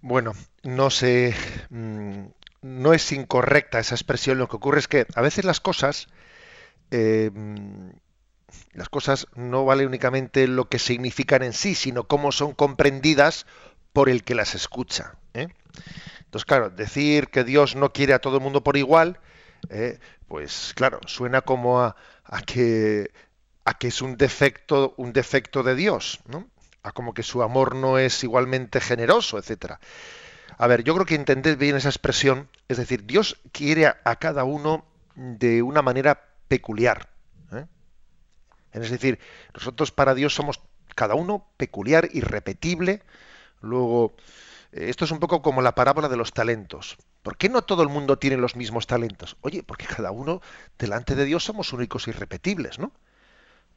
[0.00, 1.34] Bueno, no sé,
[1.68, 2.26] mm,
[2.62, 4.38] no es incorrecta esa expresión.
[4.38, 6.06] Lo que ocurre es que a veces las cosas,
[6.92, 7.32] eh,
[8.72, 13.46] las cosas no vale únicamente lo que significan en sí, sino cómo son comprendidas
[13.92, 15.16] por el que las escucha.
[15.34, 15.48] ¿eh?
[16.20, 19.18] Entonces, claro, decir que Dios no quiere a todo el mundo por igual,
[19.68, 21.94] eh, pues claro, suena como a,
[22.46, 23.10] que
[23.64, 26.48] a que es un defecto, un defecto de Dios, ¿no?
[26.82, 29.78] A como que su amor no es igualmente generoso, etcétera.
[30.58, 34.44] A ver, yo creo que entended bien esa expresión, es decir, Dios quiere a cada
[34.44, 34.84] uno
[35.14, 37.11] de una manera peculiar.
[38.72, 39.18] Es decir,
[39.54, 40.60] nosotros para Dios somos
[40.94, 43.02] cada uno peculiar, irrepetible.
[43.60, 44.14] Luego,
[44.72, 46.96] eh, esto es un poco como la parábola de los talentos.
[47.22, 49.36] ¿Por qué no todo el mundo tiene los mismos talentos?
[49.42, 50.40] Oye, porque cada uno
[50.78, 52.92] delante de Dios somos únicos e irrepetibles, ¿no?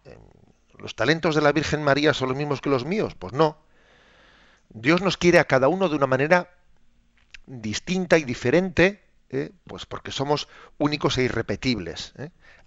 [0.05, 0.17] Eh,
[0.77, 3.15] ¿Los talentos de la Virgen María son los mismos que los míos?
[3.15, 3.57] Pues no.
[4.69, 6.49] Dios nos quiere a cada uno de una manera
[7.45, 9.51] distinta y diferente, ¿eh?
[9.65, 12.13] pues porque somos únicos e irrepetibles.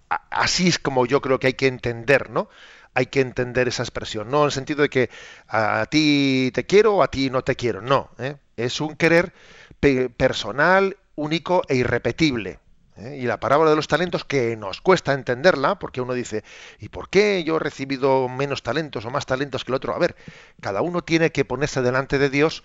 [0.09, 2.49] Así es como yo creo que hay que entender, ¿no?
[2.95, 5.09] Hay que entender esa expresión, no en el sentido de que
[5.47, 8.09] a ti te quiero o a ti no te quiero, no.
[8.17, 8.37] ¿eh?
[8.57, 9.33] Es un querer
[9.79, 12.59] pe- personal, único e irrepetible.
[12.97, 13.19] ¿eh?
[13.21, 16.43] Y la parábola de los talentos que nos cuesta entenderla, porque uno dice,
[16.79, 19.93] ¿y por qué yo he recibido menos talentos o más talentos que el otro?
[19.93, 20.15] A ver,
[20.59, 22.63] cada uno tiene que ponerse delante de Dios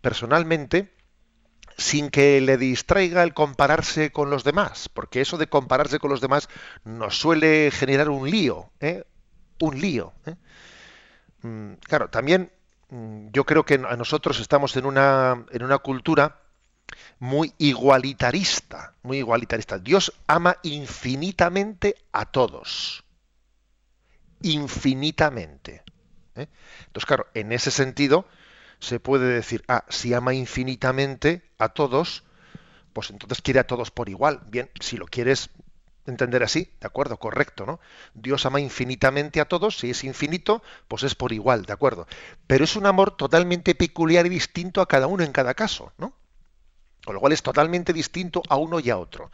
[0.00, 0.90] personalmente
[1.80, 6.20] sin que le distraiga el compararse con los demás, porque eso de compararse con los
[6.20, 6.48] demás
[6.84, 9.04] nos suele generar un lío, ¿eh?
[9.60, 10.12] un lío.
[10.26, 10.34] ¿eh?
[11.42, 12.52] Mm, Claro, también
[12.90, 16.42] mm, yo creo que a nosotros estamos en una, en una cultura
[17.18, 19.78] muy igualitarista, muy igualitarista.
[19.78, 23.04] Dios ama infinitamente a todos,
[24.42, 25.82] infinitamente.
[26.34, 26.46] ¿eh?
[26.86, 28.26] Entonces, claro, en ese sentido
[28.80, 32.24] se puede decir, ah, si ama infinitamente a todos,
[32.92, 34.40] pues entonces quiere a todos por igual.
[34.48, 35.50] Bien, si lo quieres
[36.06, 37.80] entender así, de acuerdo, correcto, ¿no?
[38.14, 42.06] Dios ama infinitamente a todos, si es infinito, pues es por igual, de acuerdo.
[42.46, 46.14] Pero es un amor totalmente peculiar y distinto a cada uno en cada caso, ¿no?
[47.04, 49.30] Con lo cual es totalmente distinto a uno y a otro.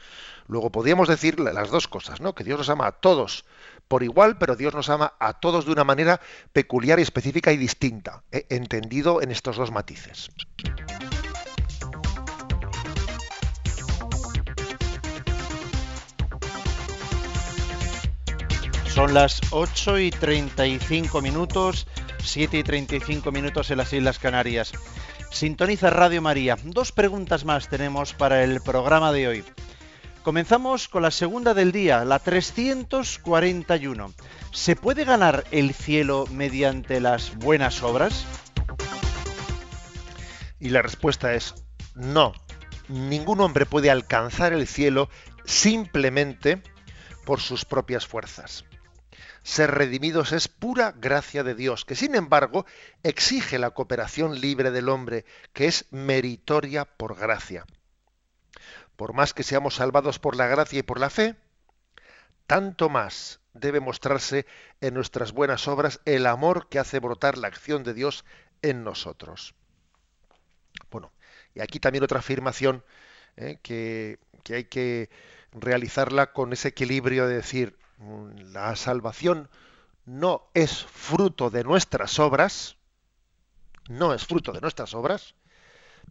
[0.49, 2.35] Luego podríamos decir la- las dos cosas, ¿no?
[2.35, 3.45] Que Dios nos ama a todos
[3.89, 6.21] por igual, pero Dios nos ama a todos de una manera
[6.53, 10.31] peculiar y específica y distinta, entendido en estos dos matices.
[18.97, 21.87] Son las 8 y 35 minutos,
[22.19, 24.73] 7 y 35 minutos en las Islas Canarias.
[25.31, 26.57] Sintoniza Radio María.
[26.65, 29.45] Dos preguntas más tenemos para el programa de hoy.
[30.27, 34.13] Comenzamos con la segunda del día, la 341.
[34.53, 38.27] ¿Se puede ganar el cielo mediante las buenas obras?
[40.59, 41.55] Y la respuesta es
[41.95, 42.33] no.
[42.89, 45.09] Ningún hombre puede alcanzar el cielo
[45.45, 46.61] simplemente
[47.25, 48.65] por sus propias fuerzas.
[49.45, 52.67] Ser redimidos es pura gracia de Dios, que sin embargo
[53.05, 57.65] exige la cooperación libre del hombre, que es meritoria por gracia.
[58.97, 61.37] Por más que seamos salvados por la gracia y por la fe,
[62.47, 64.47] tanto más debe mostrarse
[64.81, 68.25] en nuestras buenas obras el amor que hace brotar la acción de Dios
[68.63, 69.55] en nosotros.
[70.91, 71.13] Bueno,
[71.55, 72.85] y aquí también otra afirmación
[73.37, 74.19] eh, que,
[74.49, 75.11] hay que
[75.53, 79.49] realizarla con ese equilibrio de decir, mm, la salvación
[80.05, 82.77] no es fruto de nuestras obras,
[83.89, 85.35] no es fruto de nuestras obras,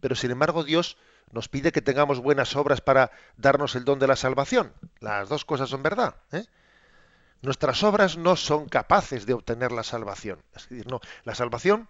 [0.00, 0.98] pero sin embargo Dios
[1.32, 4.72] nos pide que tengamos buenas obras para darnos el don de la salvación.
[5.00, 6.16] Las dos cosas son verdad.
[6.32, 6.44] ¿eh?
[7.42, 10.42] Nuestras obras no son capaces de obtener la salvación.
[10.54, 11.88] Es decir, no, la salvación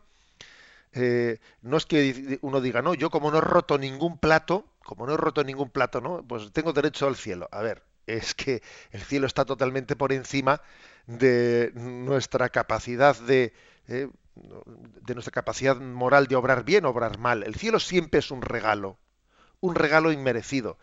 [0.93, 5.07] eh, no es que uno diga, no, yo como no he roto ningún plato, como
[5.07, 6.25] no he roto ningún plato, ¿no?
[6.27, 7.49] Pues tengo derecho al cielo.
[7.53, 8.63] A ver, es que
[8.93, 10.63] el cielo está totalmente por encima
[11.07, 13.53] de nuestra capacidad de,
[13.89, 17.43] eh, de nuestra capacidad moral de obrar bien, obrar mal.
[17.43, 18.99] El cielo siempre es un regalo,
[19.67, 20.79] un regalo inmerecido.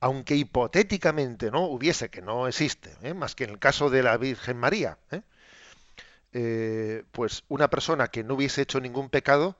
[0.00, 3.14] Aunque hipotéticamente no hubiese, que no existe, ¿eh?
[3.14, 5.22] más que en el caso de la Virgen María, ¿eh?
[6.36, 9.56] Eh, pues una persona que no hubiese hecho ningún pecado,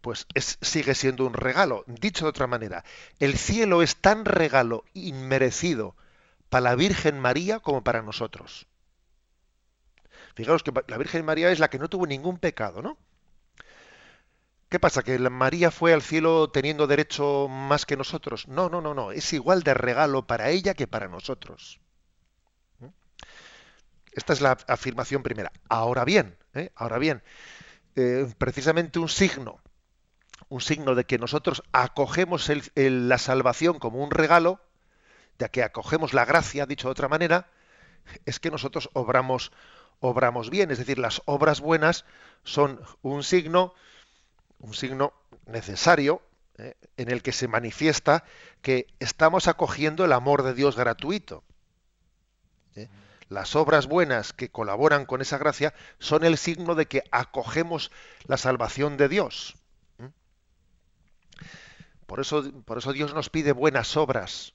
[0.00, 1.84] pues es, sigue siendo un regalo.
[1.86, 2.84] Dicho de otra manera,
[3.18, 5.94] el cielo es tan regalo inmerecido
[6.48, 8.66] para la Virgen María como para nosotros.
[10.34, 12.96] Fijaos que la Virgen María es la que no tuvo ningún pecado, ¿no?
[14.70, 15.02] ¿Qué pasa?
[15.02, 18.46] ¿Que María fue al cielo teniendo derecho más que nosotros?
[18.46, 19.10] No, no, no, no.
[19.10, 21.80] Es igual de regalo para ella que para nosotros.
[24.12, 25.50] Esta es la afirmación primera.
[25.68, 26.70] Ahora bien, ¿eh?
[26.76, 27.22] ahora bien,
[27.96, 29.60] eh, precisamente un signo,
[30.48, 34.60] un signo de que nosotros acogemos la salvación como un regalo,
[35.38, 37.50] de que acogemos la gracia, dicho de otra manera,
[38.24, 39.50] es que nosotros obramos,
[39.98, 40.70] obramos bien.
[40.70, 42.04] Es decir, las obras buenas
[42.44, 43.74] son un signo,
[44.60, 45.12] un signo
[45.46, 46.22] necesario
[46.58, 46.74] ¿eh?
[46.96, 48.24] en el que se manifiesta
[48.62, 51.42] que estamos acogiendo el amor de Dios gratuito.
[52.76, 52.88] ¿eh?
[53.28, 57.90] Las obras buenas que colaboran con esa gracia son el signo de que acogemos
[58.24, 59.56] la salvación de Dios.
[59.98, 60.10] ¿eh?
[62.06, 64.54] Por eso, por eso Dios nos pide buenas obras,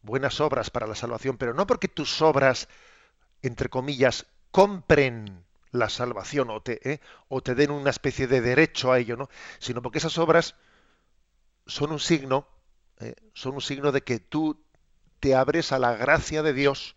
[0.00, 2.68] buenas obras para la salvación, pero no porque tus obras,
[3.42, 7.00] entre comillas, compren la salvación o te, ¿eh?
[7.28, 9.28] o te den una especie de derecho a ello, ¿no?
[9.58, 10.54] sino porque esas obras
[11.66, 12.46] son un signo,
[13.00, 13.14] ¿eh?
[13.32, 14.62] son un signo de que tú
[15.18, 16.94] te abres a la gracia de Dios,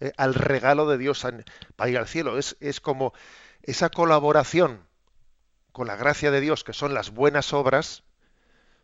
[0.00, 0.12] ¿eh?
[0.16, 1.26] al regalo de Dios
[1.76, 2.38] para ir al cielo.
[2.38, 3.14] Es, es como
[3.62, 4.86] esa colaboración
[5.72, 8.04] con la gracia de Dios, que son las buenas obras,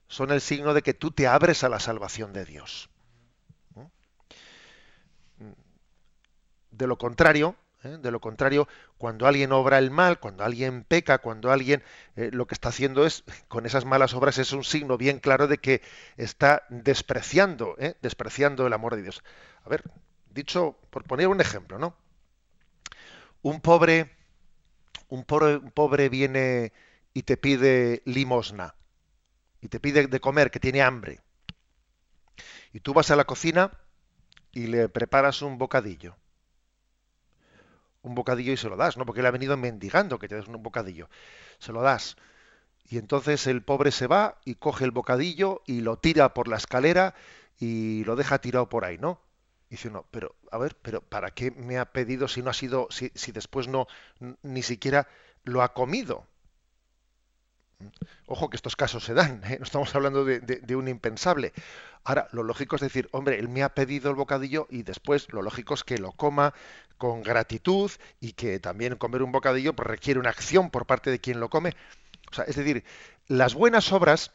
[0.09, 2.89] son el signo de que tú te abres a la salvación de Dios.
[6.71, 7.55] De lo contrario,
[7.85, 7.99] ¿eh?
[8.01, 8.69] de lo contrario,
[8.99, 11.83] cuando alguien obra el mal, cuando alguien peca, cuando alguien
[12.17, 15.47] eh, lo que está haciendo es, con esas malas obras, es un signo bien claro
[15.47, 15.83] de que
[16.17, 17.97] está despreciando, ¿eh?
[18.03, 19.23] despreciando el amor de Dios.
[19.65, 19.83] A ver,
[20.31, 21.95] dicho, por poner un ejemplo, ¿no?
[23.43, 24.11] Un pobre,
[25.09, 26.73] un pobre, un pobre viene
[27.15, 28.75] y te pide limosna,
[29.61, 31.21] y te pide de comer, que tiene hambre.
[32.73, 33.73] Y tú vas a la cocina
[34.53, 36.17] y le preparas un bocadillo
[38.03, 39.07] un bocadillo y se lo das, ¿no?
[39.07, 41.09] Porque él ha venido mendigando que te des un bocadillo.
[41.59, 42.17] Se lo das.
[42.89, 46.57] Y entonces el pobre se va y coge el bocadillo y lo tira por la
[46.57, 47.15] escalera
[47.59, 49.21] y lo deja tirado por ahí, ¿no?
[49.71, 52.89] Dice uno, pero, a ver, pero ¿para qué me ha pedido si no ha sido,
[52.91, 53.87] si, si después no,
[54.43, 55.09] ni siquiera
[55.45, 56.27] lo ha comido?
[58.27, 59.57] Ojo que estos casos se dan, ¿eh?
[59.59, 61.53] no estamos hablando de, de- un impensable.
[62.05, 65.43] Ahora, lo lógico es decir, hombre, él me ha pedido el bocadillo y después lo
[65.43, 66.55] lógico es que lo coma
[66.99, 71.21] con gratitud y que también comer un bocadillo pues, requiere una acción por parte de
[71.21, 71.75] quien lo come.
[72.31, 72.85] O sea, es decir,
[73.29, 74.33] las buenas obras,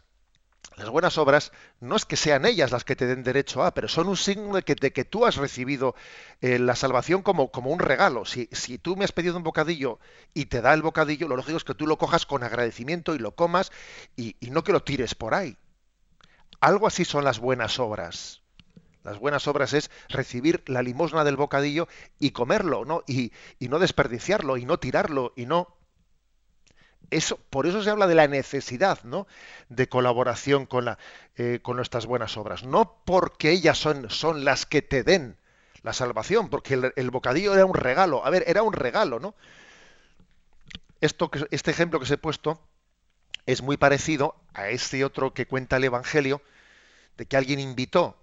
[0.77, 3.87] las buenas obras no es que sean ellas las que te den derecho a, pero
[3.87, 5.95] son un signo de que, tú has recibido
[6.41, 8.25] eh, la salvación como, como un regalo.
[8.25, 9.99] Si, si tú me has pedido un bocadillo
[10.33, 13.19] y te da el bocadillo, lo lógico es que tú lo cojas con agradecimiento y
[13.19, 13.71] lo comas
[14.15, 15.57] y, y no que lo tires por ahí.
[16.59, 18.41] Algo así son las buenas obras.
[19.05, 21.87] Las buenas obras es recibir la limosna del bocadillo
[22.19, 23.03] y comerlo, ¿no?
[23.05, 25.77] Y, y no desperdiciarlo, y no tirarlo, y no.
[27.11, 29.27] Eso, por eso se habla de la necesidad, ¿no?
[29.69, 30.97] De colaboración con, la,
[31.35, 32.63] eh, con nuestras buenas obras.
[32.63, 35.37] No porque ellas son, son las que te den
[35.83, 38.25] la salvación, porque el, el bocadillo era un regalo.
[38.25, 39.35] A ver, era un regalo, ¿no?
[41.01, 42.59] Esto este ejemplo que os he puesto
[43.45, 46.41] es muy parecido a este otro que cuenta el Evangelio,
[47.17, 48.17] de que alguien invitó,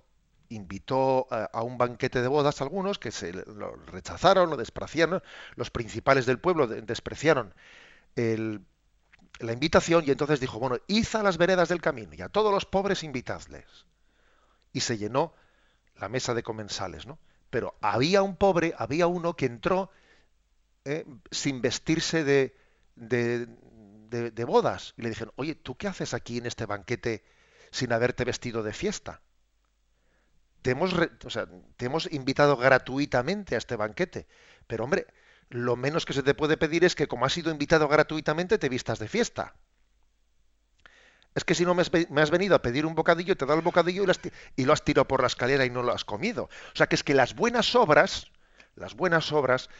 [0.51, 5.22] invitó a, un banquete de bodas a algunos que se lo rechazaron, lo despreciaron,
[5.57, 7.55] los principales del pueblo de- despreciaron
[8.16, 8.62] el-
[9.39, 12.53] la invitación y entonces dijo, bueno, id a las veredas del camino y a todos
[12.53, 13.66] los pobres invitadles.
[14.74, 15.35] y se llenó
[15.97, 17.18] la mesa de comensales, ¿no?
[17.51, 19.91] Pero había un pobre, había uno que entró
[20.85, 22.57] eh, sin vestirse de,
[22.97, 24.95] de, bodas.
[24.97, 27.22] Y le dijeron, oye, ¿tú qué haces aquí en este banquete
[27.70, 29.20] sin haberte vestido de fiesta?
[30.62, 30.95] Te hemos,
[31.76, 34.26] te hemos invitado gratuitamente a este banquete.
[34.66, 35.07] Pero hombre,
[35.53, 38.68] lo menos que se te puede pedir es que como has sido invitado gratuitamente te
[38.68, 39.55] vistas de fiesta.
[41.34, 44.05] Es que si no me has, venido a pedir un bocadillo, te dado el bocadillo
[44.57, 46.44] y lo has tirado por la escalera y no lo has comido.
[46.44, 48.26] O sea que es que las buenas obras,
[48.76, 49.70] las buenas obras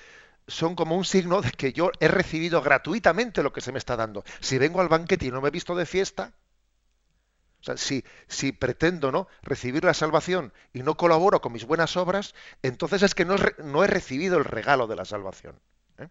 [0.47, 3.97] son como un signo de que yo he recibido gratuitamente lo que se me está
[3.97, 4.25] dando.
[4.41, 6.33] Si vengo al banquete y no me he visto de fiesta,
[7.63, 9.29] o sea, si, si pretendo ¿no?
[9.43, 13.85] recibir la salvación y no colaboro con mis buenas obras, entonces es que no, no
[13.85, 15.59] he recibido el regalo de la salvación.
[15.99, 16.09] ¿eh?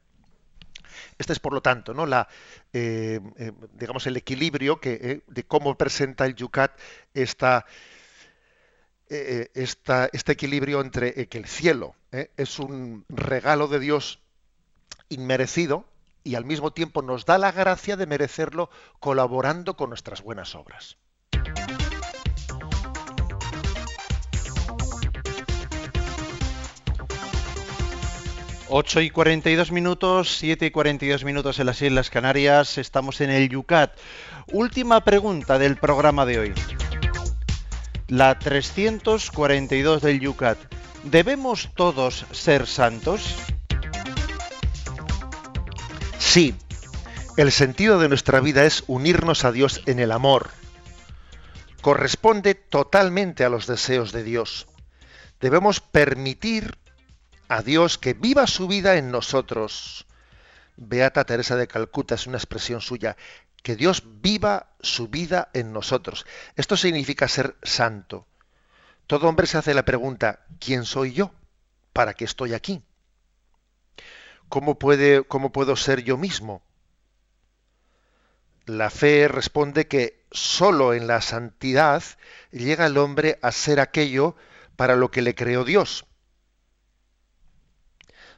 [1.17, 2.05] Este es, por lo tanto, ¿no?
[2.05, 2.27] la,
[2.73, 6.71] eh, eh, digamos, el equilibrio que, de cómo presenta el Yucat
[7.13, 7.65] esta,
[9.09, 11.95] esta- este equilibrio entre que el cielo
[12.37, 14.19] es un regalo de Dios
[15.09, 15.85] inmerecido
[16.23, 20.97] y al mismo tiempo nos da la gracia de merecerlo colaborando con nuestras buenas obras.
[28.73, 33.49] 8 y 42 minutos, 7 y 42 minutos en las Islas Canarias, estamos en el
[33.49, 33.91] Yucat.
[34.53, 36.53] Última pregunta del programa de hoy.
[38.07, 40.57] La 342 del Yucat.
[41.03, 43.35] ¿Debemos todos ser santos?
[46.17, 46.55] Sí,
[47.35, 50.49] el sentido de nuestra vida es unirnos a Dios en el amor.
[51.81, 54.67] Corresponde totalmente a los deseos de Dios.
[55.39, 56.77] Debemos permitir
[57.47, 60.05] a Dios que viva su vida en nosotros.
[60.77, 63.17] Beata Teresa de Calcuta es una expresión suya.
[63.63, 66.25] Que Dios viva su vida en nosotros.
[66.55, 68.27] Esto significa ser santo.
[69.07, 71.31] Todo hombre se hace la pregunta, ¿quién soy yo?
[71.93, 72.83] ¿Para qué estoy aquí?
[74.49, 74.77] ¿Cómo,
[75.27, 76.61] ¿Cómo puedo ser yo mismo?
[78.65, 82.03] La fe responde que sólo en la santidad
[82.51, 84.35] llega el hombre a ser aquello
[84.75, 86.05] para lo que le creó Dios.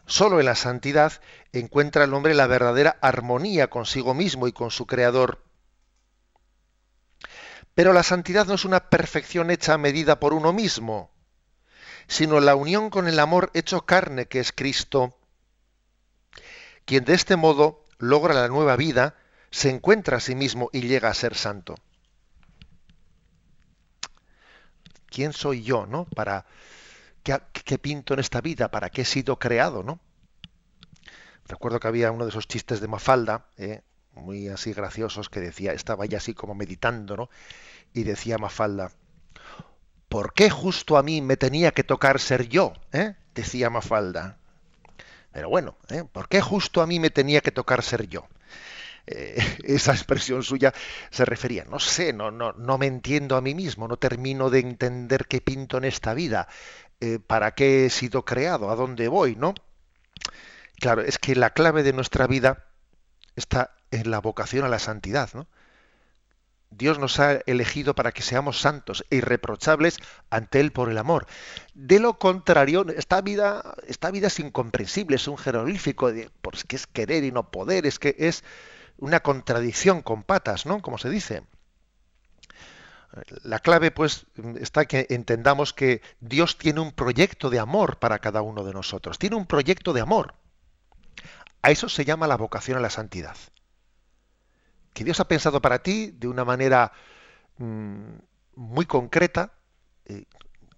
[0.05, 1.21] Solo en la santidad
[1.53, 5.43] encuentra el hombre la verdadera armonía consigo mismo y con su creador.
[7.73, 11.11] Pero la santidad no es una perfección hecha a medida por uno mismo,
[12.07, 15.17] sino la unión con el amor hecho carne que es Cristo,
[16.85, 19.15] quien de este modo logra la nueva vida,
[19.53, 21.75] se encuentra a sí mismo y llega a ser santo.
[25.05, 26.05] ¿Quién soy yo, no?
[26.05, 26.47] Para
[27.21, 29.99] qué, pinto en esta vida, para qué he sido creado, ¿no?
[31.45, 33.81] Recuerdo que había uno de esos chistes de Mafalda, ¿eh?
[34.15, 37.29] muy así graciosos, que decía, estaba ya así como meditando, ¿no?
[37.93, 38.91] Y decía Mafalda,
[40.09, 42.73] ¿por qué justo a mí me tenía que tocar ser yo?
[42.91, 43.13] ¿eh?
[43.35, 44.39] Decía Mafalda.
[45.31, 46.05] Pero bueno, ¿eh?
[46.11, 48.27] ¿por qué justo a mí me tenía que tocar ser yo?
[49.05, 50.73] Eh, esa expresión suya
[51.09, 54.59] se refería, no sé, no, no, no me entiendo a mí mismo, no termino de
[54.59, 56.47] entender qué pinto en esta vida,
[57.01, 59.53] eh, para qué he sido creado, a dónde voy, ¿no?
[60.79, 62.65] Claro, es que la clave de nuestra vida
[63.35, 65.47] está en la vocación a la santidad, ¿no?
[66.77, 69.99] Dios nos ha elegido para que seamos santos e irreprochables
[70.29, 71.27] ante Él por el amor.
[71.75, 76.75] De lo contrario, esta vida, esta vida es incomprensible, es un jeroglífico, de, pues que
[76.75, 78.43] es querer y no poder, es que es
[78.97, 80.81] una contradicción con patas, ¿no?
[80.81, 81.43] Como se dice.
[83.43, 84.25] La clave, pues,
[84.59, 89.19] está que entendamos que Dios tiene un proyecto de amor para cada uno de nosotros.
[89.19, 90.33] Tiene un proyecto de amor.
[91.61, 93.37] A eso se llama la vocación a la santidad.
[94.93, 96.91] Que Dios ha pensado para ti de una manera
[97.57, 98.15] mmm,
[98.55, 99.53] muy concreta,
[100.05, 100.25] eh,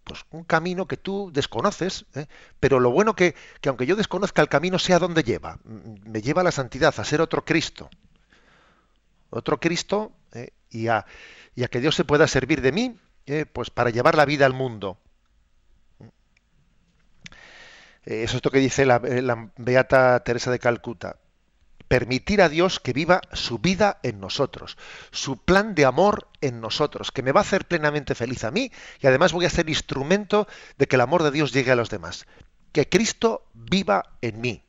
[0.06, 2.28] pues un camino que tú desconoces, ¿eh?
[2.60, 5.60] pero lo bueno que, que aunque yo desconozca el camino, sé a dónde lleva.
[6.06, 7.90] Me lleva a la santidad, a ser otro Cristo.
[9.32, 10.52] Otro Cristo ¿eh?
[10.70, 11.06] y, a,
[11.56, 13.46] y, a, que Dios se pueda servir de mí ¿eh?
[13.52, 14.98] pues para llevar la vida al mundo.
[18.06, 21.18] Eso es esto que dice la, la Beata Teresa de Calcuta
[21.96, 24.78] permitir a Dios que viva su vida en nosotros,
[25.12, 28.70] su plan de amor en nosotros, que me va a hacer plenamente feliz a mí
[29.00, 30.46] y además voy a ser instrumento
[30.78, 32.26] de que el amor de Dios llegue a los demás.
[32.74, 34.62] Que Cristo viva en mí.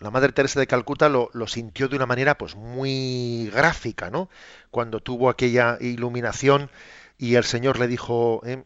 [0.00, 4.28] La Madre Teresa de Calcuta lo, sintió de una manera pues muy gráfica, ¿no?
[4.72, 6.68] Cuando tuvo aquella iluminación
[7.16, 8.64] y el Señor le dijo, ¿eh?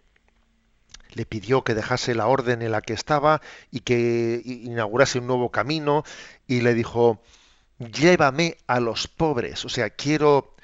[1.14, 3.40] Le pidió que dejase la orden en la que estaba
[3.70, 6.04] y que inaugurase un nuevo camino
[6.46, 7.22] y le dijo,
[7.78, 10.54] llévame a los pobres, o sea, quiero,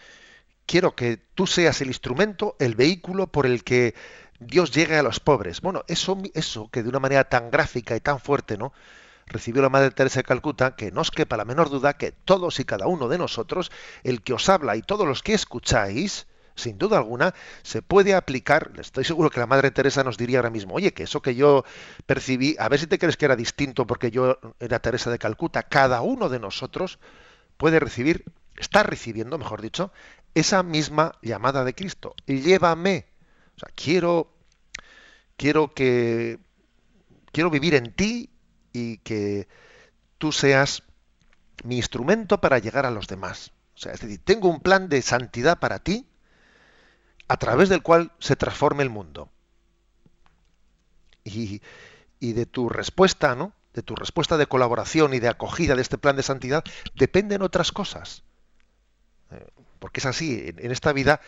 [0.66, 3.94] quiero que tú seas el instrumento, el vehículo por el que
[4.40, 5.60] Dios llegue a los pobres.
[5.60, 8.72] Bueno, eso, eso que de una manera tan gráfica y tan fuerte, ¿no?
[9.26, 12.60] Recibió la Madre Teresa de Calcuta, que no os quepa la menor duda que todos
[12.60, 13.70] y cada uno de nosotros,
[14.04, 16.26] el que os habla y todos los que escucháis,
[16.58, 18.72] sin duda alguna, se puede aplicar.
[18.78, 21.64] Estoy seguro que la Madre Teresa nos diría ahora mismo, oye, que eso que yo
[22.06, 25.62] percibí, a ver si te crees que era distinto porque yo era Teresa de Calcuta.
[25.62, 26.98] Cada uno de nosotros
[27.56, 28.24] puede recibir,
[28.56, 29.92] está recibiendo, mejor dicho,
[30.34, 32.14] esa misma llamada de Cristo.
[32.26, 33.06] Llévame.
[33.56, 34.32] O sea, quiero,
[35.36, 36.38] quiero que,
[37.32, 38.30] quiero vivir en ti
[38.72, 39.48] y que
[40.18, 40.82] tú seas
[41.64, 43.52] mi instrumento para llegar a los demás.
[43.74, 46.07] O sea, es decir, tengo un plan de santidad para ti
[47.28, 49.28] a través del cual se transforme el mundo.
[51.24, 51.60] Y,
[52.20, 53.52] y de tu respuesta, ¿no?
[53.74, 56.64] De tu respuesta de colaboración y de acogida de este plan de santidad
[56.94, 58.22] dependen otras cosas.
[59.30, 59.46] Eh,
[59.78, 61.20] porque es así, en, esta vida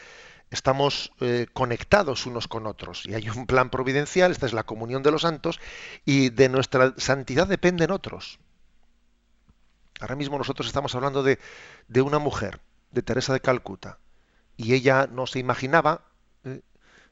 [0.51, 5.03] estamos eh, conectados unos con otros y hay un plan providencial, esta es la comunión
[5.03, 5.61] de los santos
[6.05, 8.41] y de nuestra santidad dependen otros.
[10.01, 11.39] Ahora mismo nosotros estamos hablando de,
[11.89, 13.99] de una mujer, de Teresa de Calcuta,
[14.61, 16.03] y ella no se imaginaba
[16.45, 16.61] eh,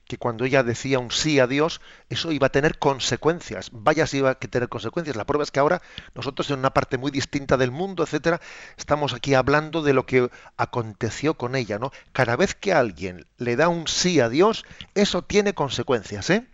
[0.05, 1.81] que cuando ella decía un sí a Dios,
[2.11, 3.71] eso iba a tener consecuencias.
[3.73, 5.17] Vaya si iba a tener consecuencias.
[5.17, 5.81] La prueba es que ahora
[6.15, 8.43] nosotros en una parte muy distinta del mundo, etcétera,
[8.77, 11.91] estamos aquí hablando de lo que aconteció con ella, ¿no?
[12.13, 16.47] Cada vez que alguien le da un sí a Dios, eso tiene consecuencias, ¿eh?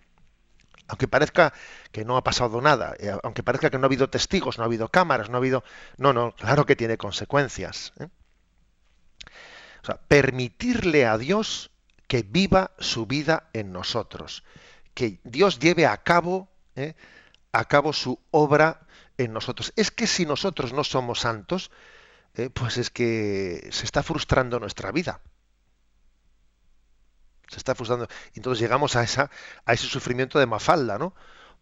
[0.87, 1.55] Aunque parezca
[1.91, 4.67] que no ha pasado nada, eh, aunque parezca que no ha habido testigos, no ha
[4.67, 5.65] habido cámaras, no ha habido...
[5.97, 7.95] No, no, claro que tiene consecuencias.
[7.99, 8.07] ¿eh?
[9.85, 11.71] O sea, permitirle a Dios
[12.09, 14.43] que viva su vida en nosotros,
[14.95, 16.95] que Dios lleve a cabo, ¿eh?
[17.53, 18.87] a cabo su obra
[19.19, 19.75] en nosotros.
[19.77, 21.71] Es que si nosotros no somos santos,
[22.33, 25.21] eh, pues es que se está frustrando nuestra vida.
[27.49, 28.09] Se está frustrando.
[28.33, 29.31] Entonces llegamos a, esa,
[29.67, 31.15] a ese sufrimiento de Mafalda, ¿no?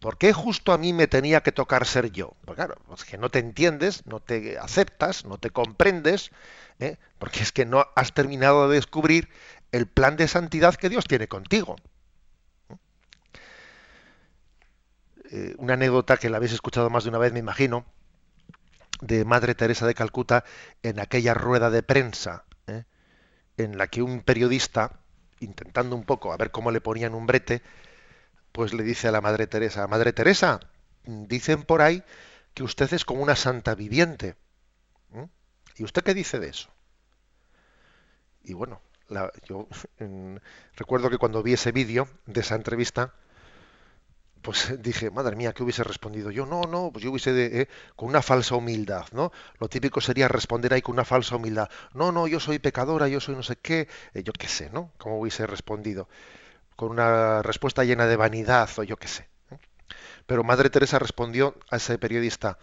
[0.03, 2.33] ¿Por qué justo a mí me tenía que tocar ser yo?
[2.45, 6.33] Pues claro, pues que no te entiendes, no te aceptas, no te comprendes,
[6.81, 6.97] ¿eh?
[7.21, 9.29] porque es que no has terminado de descubrir
[9.71, 11.77] el plan de santidad que Dios tiene contigo.
[15.31, 17.87] Eh, una anécdota que la habéis escuchado más de una vez, me imagino,
[19.03, 20.43] de Madre Teresa de Calcuta
[20.83, 22.83] en aquella rueda de prensa, ¿eh?
[23.57, 24.99] en la que un periodista,
[25.39, 27.63] intentando un poco a ver cómo le ponían un brete,
[28.53, 30.61] pues le dice a la Madre Teresa, Madre Teresa,
[31.05, 32.03] dicen por ahí
[32.55, 34.37] que usted es como una santa viviente.
[35.13, 35.25] ¿Mm?
[35.79, 36.71] ¿Y usted qué dice de eso?
[38.45, 39.67] Y bueno, la- yo
[40.77, 43.15] recuerdo que cuando vi ese vídeo de esa entrevista,
[44.43, 46.47] pues dije, madre mía, ¿qué hubiese respondido yo?
[46.47, 49.31] No, no, pues yo hubiese de- eh, con una falsa humildad, ¿no?
[49.59, 51.69] Lo típico sería responder ahí con una falsa humildad.
[51.95, 54.91] No, no, yo soy pecadora, yo soy no sé qué, eh, yo qué sé, ¿no?
[54.99, 56.09] ¿Cómo hubiese respondido?
[56.77, 59.29] Con una respuesta llena de vanidad o yo qué sé.
[60.27, 62.59] Pero Madre Teresa respondió a ese periodista,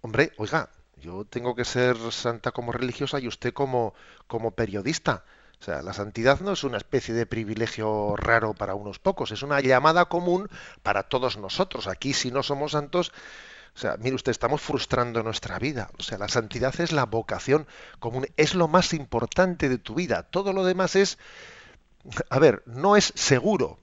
[0.00, 3.94] hombre, oiga, yo tengo que ser santa como religiosa y usted como,
[4.26, 5.24] como periodista.
[5.60, 9.42] O sea, la santidad no es una especie de privilegio raro para unos pocos, es
[9.42, 10.48] una llamada común
[10.82, 11.86] para todos nosotros.
[11.86, 13.12] Aquí, si no somos santos,
[13.74, 15.88] o sea, mire usted, estamos frustrando nuestra vida.
[15.98, 17.66] O sea, la santidad es la vocación
[18.00, 20.24] común, es lo más importante de tu vida.
[20.24, 21.18] Todo lo demás es,
[22.30, 23.78] a ver, no es seguro.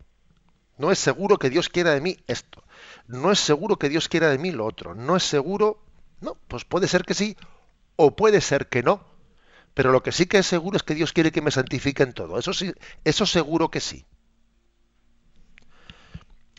[0.78, 2.64] No es seguro que Dios quiera de mí esto.
[3.08, 4.96] No es seguro que Dios quiera de mí lo otro.
[4.96, 5.84] No es seguro,
[6.22, 7.36] no, pues puede ser que sí
[7.96, 9.04] o puede ser que no.
[9.74, 12.14] Pero lo que sí que es seguro es que Dios quiere que me santifique en
[12.14, 12.40] todo.
[12.40, 14.06] Eso sí, eso seguro que sí.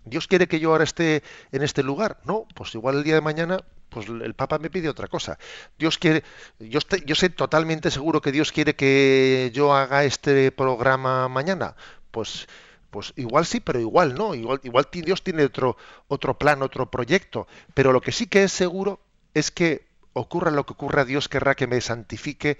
[0.05, 1.22] Dios quiere que yo ahora esté
[1.53, 2.18] en este lugar.
[2.24, 5.38] No, pues igual el día de mañana, pues el Papa me pide otra cosa.
[5.78, 6.24] Dios quiere,
[6.59, 11.76] yo, sé totalmente seguro que Dios quiere que yo haga este programa mañana.
[12.11, 12.48] Pues,
[12.90, 14.34] pues igual sí, pero igual no.
[14.34, 15.76] Igual, igual Dios tiene otro,
[16.09, 17.46] otro plan, otro proyecto.
[17.74, 19.01] Pero lo que sí que es seguro
[19.34, 22.59] es que ocurra lo que ocurra, Dios querrá que me santifique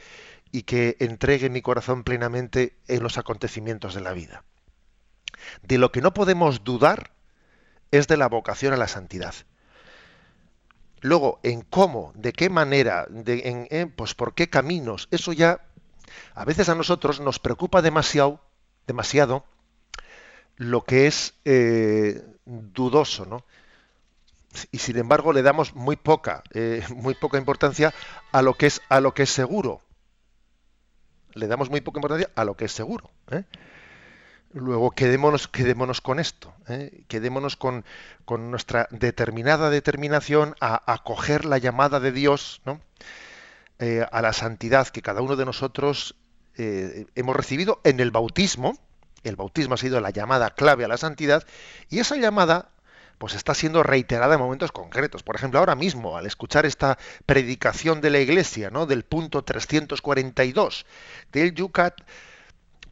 [0.53, 4.45] y que entregue mi corazón plenamente en los acontecimientos de la vida.
[5.63, 7.13] De lo que no podemos dudar
[7.91, 9.35] es de la vocación a la santidad.
[11.01, 15.63] Luego, en cómo, de qué manera, de, en, pues por qué caminos, eso ya
[16.35, 18.41] a veces a nosotros nos preocupa demasiado,
[18.87, 19.45] demasiado
[20.57, 23.45] lo que es eh, dudoso, ¿no?
[24.73, 27.95] Y sin embargo le damos muy poca, eh, muy poca importancia
[28.33, 29.81] a lo que es a lo que es seguro.
[31.33, 33.11] Le damos muy poca importancia a lo que es seguro.
[33.31, 33.45] ¿eh?
[34.53, 37.05] Luego quedémonos, quedémonos con esto, ¿eh?
[37.07, 37.85] quedémonos con,
[38.25, 42.81] con nuestra determinada determinación a acoger la llamada de Dios ¿no?
[43.79, 46.17] Eh, a la santidad que cada uno de nosotros
[46.57, 48.77] eh, hemos recibido en el bautismo,
[49.23, 51.47] el bautismo ha sido la llamada clave a la santidad,
[51.89, 52.71] y esa llamada
[53.19, 55.23] pues está siendo reiterada en momentos concretos.
[55.23, 58.87] Por ejemplo, ahora mismo, al escuchar esta predicación de la Iglesia, ¿no?
[58.87, 60.87] del punto 342
[61.31, 62.01] del Yucat,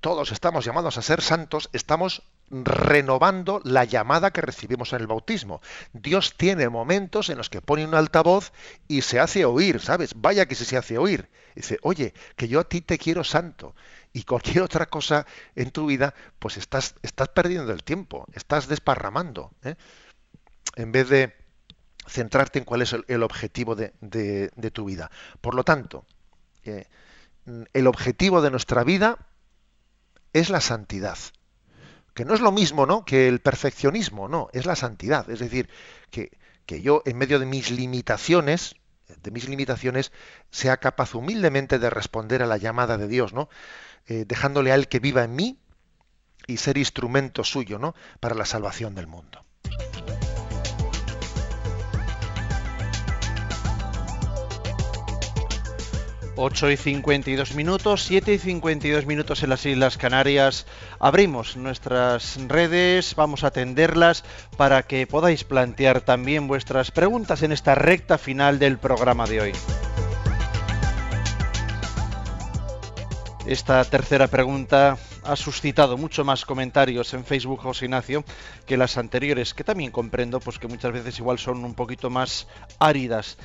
[0.00, 5.60] todos estamos llamados a ser santos, estamos renovando la llamada que recibimos en el bautismo.
[5.92, 8.52] Dios tiene momentos en los que pone un altavoz
[8.86, 10.12] y se hace oír, ¿sabes?
[10.16, 11.28] Vaya que se hace oír.
[11.54, 13.74] Dice, oye, que yo a ti te quiero santo.
[14.12, 19.50] Y cualquier otra cosa en tu vida, pues estás, estás perdiendo el tiempo, estás desparramando.
[19.64, 19.74] ¿eh?
[20.76, 21.34] En vez de
[22.06, 25.10] centrarte en cuál es el, objetivo de, de, de, tu vida.
[25.40, 26.06] Por lo tanto,
[26.64, 26.86] eh,
[27.72, 29.18] el objetivo de nuestra vida
[30.38, 31.18] es la santidad
[32.18, 33.04] que no es lo mismo ¿no?
[33.04, 35.30] que el perfeccionismo, no, es la santidad.
[35.30, 35.68] Es decir,
[36.10, 36.32] que,
[36.66, 38.74] yo en medio de mis limitaciones,
[39.22, 40.10] de mis limitaciones,
[40.50, 43.48] sea capaz humildemente de responder a la llamada de Dios, ¿no?
[44.08, 45.60] Eh, dejándole a Él que viva en mí
[46.48, 47.94] y ser instrumento suyo, ¿no?
[48.18, 49.44] Para la salvación del mundo.
[56.40, 60.66] 8 y 52 minutos, 7 y 52 minutos en las Islas Canarias.
[61.00, 64.22] Abrimos nuestras redes, vamos a atenderlas
[64.56, 69.52] para que podáis plantear también vuestras preguntas en esta recta final del programa de hoy.
[73.44, 78.24] Esta tercera pregunta ha suscitado mucho más comentarios en Facebook, José Ignacio,
[78.64, 82.46] que las anteriores, que también comprendo, pues que muchas veces igual son un poquito más
[82.78, 83.38] áridas.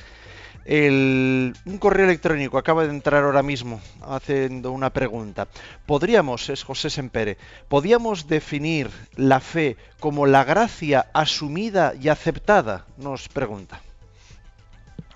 [0.66, 5.46] Un correo electrónico acaba de entrar ahora mismo haciendo una pregunta.
[5.84, 7.36] ¿Podríamos, es José Sempere,
[7.68, 12.86] podríamos definir la fe como la gracia asumida y aceptada?
[12.96, 13.82] Nos pregunta.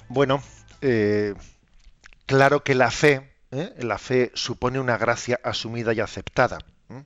[0.08, 0.42] Bueno,
[0.82, 1.34] eh,
[2.26, 3.74] claro que la fe, ¿eh?
[3.78, 6.58] la fe supone una gracia asumida y aceptada.
[6.90, 7.04] ¿eh?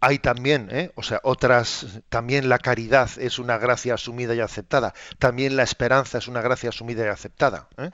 [0.00, 0.92] Hay, también, ¿eh?
[0.94, 6.18] o sea, otras, también la caridad es una gracia asumida y aceptada, también la esperanza
[6.18, 7.68] es una gracia asumida y aceptada.
[7.76, 7.90] ¿eh?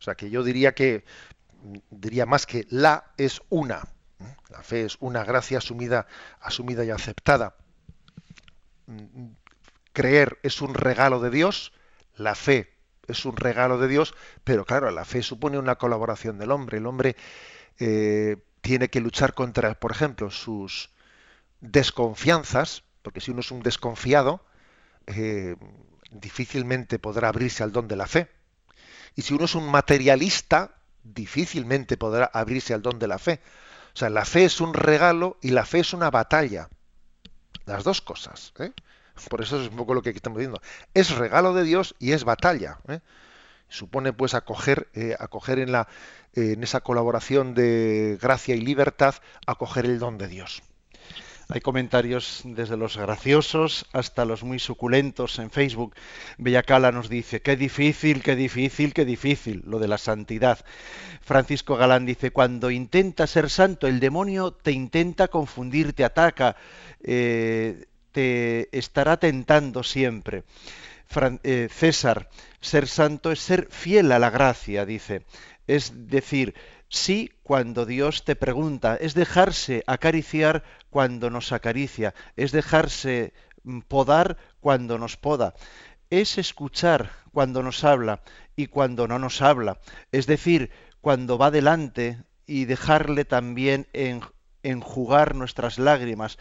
[0.00, 1.04] O sea, que yo diría que,
[1.90, 3.86] diría más que la es una,
[4.20, 4.34] ¿eh?
[4.50, 6.08] la fe es una gracia asumida,
[6.40, 7.54] asumida y aceptada.
[9.92, 11.72] Creer es un regalo de Dios,
[12.16, 12.74] la fe
[13.06, 16.78] es un regalo de Dios, pero claro, la fe supone una colaboración del hombre.
[16.78, 17.14] El hombre
[17.78, 20.90] eh, tiene que luchar contra, por ejemplo, sus
[21.60, 24.44] desconfianzas, porque si uno es un desconfiado,
[25.06, 25.56] eh,
[26.10, 28.30] difícilmente podrá abrirse al don de la fe.
[29.14, 33.40] Y si uno es un materialista, difícilmente podrá abrirse al don de la fe.
[33.94, 36.68] O sea, la fe es un regalo y la fe es una batalla.
[37.66, 38.52] Las dos cosas.
[38.58, 38.72] ¿eh?
[39.28, 40.60] Por eso es un poco lo que estamos diciendo.
[40.94, 42.78] Es regalo de Dios y es batalla.
[42.88, 43.00] ¿eh?
[43.68, 45.88] Supone pues acoger, eh, acoger en, la,
[46.34, 49.14] en esa colaboración de gracia y libertad,
[49.46, 50.62] acoger el don de Dios.
[51.50, 55.94] Hay comentarios desde los graciosos hasta los muy suculentos en Facebook.
[56.36, 60.58] Bellacala nos dice, qué difícil, qué difícil, qué difícil, lo de la santidad.
[61.22, 66.56] Francisco Galán dice, cuando intentas ser santo, el demonio te intenta confundir, te ataca,
[67.02, 70.44] eh, te estará tentando siempre.
[71.42, 72.28] Eh, César,
[72.60, 75.24] ser santo es ser fiel a la gracia, dice.
[75.66, 76.54] Es decir,
[76.88, 83.32] sí cuando Dios te pregunta, es dejarse acariciar cuando nos acaricia, es dejarse
[83.88, 85.54] podar cuando nos poda,
[86.10, 88.22] es escuchar cuando nos habla
[88.56, 89.80] y cuando no nos habla,
[90.12, 94.22] es decir, cuando va delante y dejarle también en,
[94.62, 96.38] enjugar nuestras lágrimas,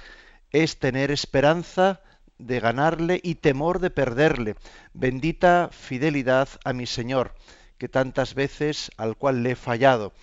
[0.51, 2.01] es tener esperanza
[2.38, 4.56] de ganarle y temor de perderle.
[4.94, 7.34] Bendita fidelidad a mi Señor,
[7.78, 10.14] que tantas veces al cual le he fallado.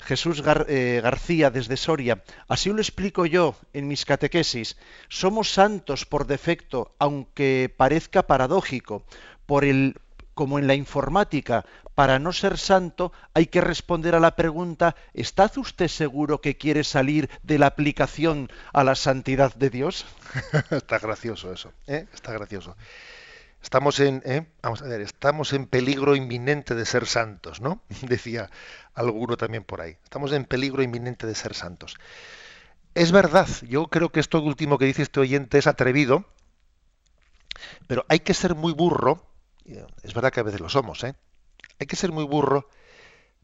[0.00, 4.76] Jesús eh, García desde Soria, así lo explico yo en mis catequesis.
[5.08, 9.04] Somos santos por defecto, aunque parezca paradójico,
[9.46, 9.96] por el
[10.34, 15.50] como en la informática, para no ser santo hay que responder a la pregunta, ¿está
[15.56, 20.06] usted seguro que quiere salir de la aplicación a la santidad de Dios?
[20.70, 22.06] Está gracioso eso, ¿eh?
[22.12, 22.76] está gracioso.
[23.62, 24.46] Estamos en, ¿eh?
[24.62, 27.82] vamos a ver, estamos en peligro inminente de ser santos, ¿no?
[28.02, 28.50] Decía
[28.94, 29.96] alguno también por ahí.
[30.02, 31.96] Estamos en peligro inminente de ser santos.
[32.94, 36.26] Es verdad, yo creo que esto último que dice este oyente es atrevido,
[37.86, 39.26] pero hay que ser muy burro
[40.02, 41.14] es verdad que a veces lo somos, ¿eh?
[41.78, 42.68] Hay que ser muy burro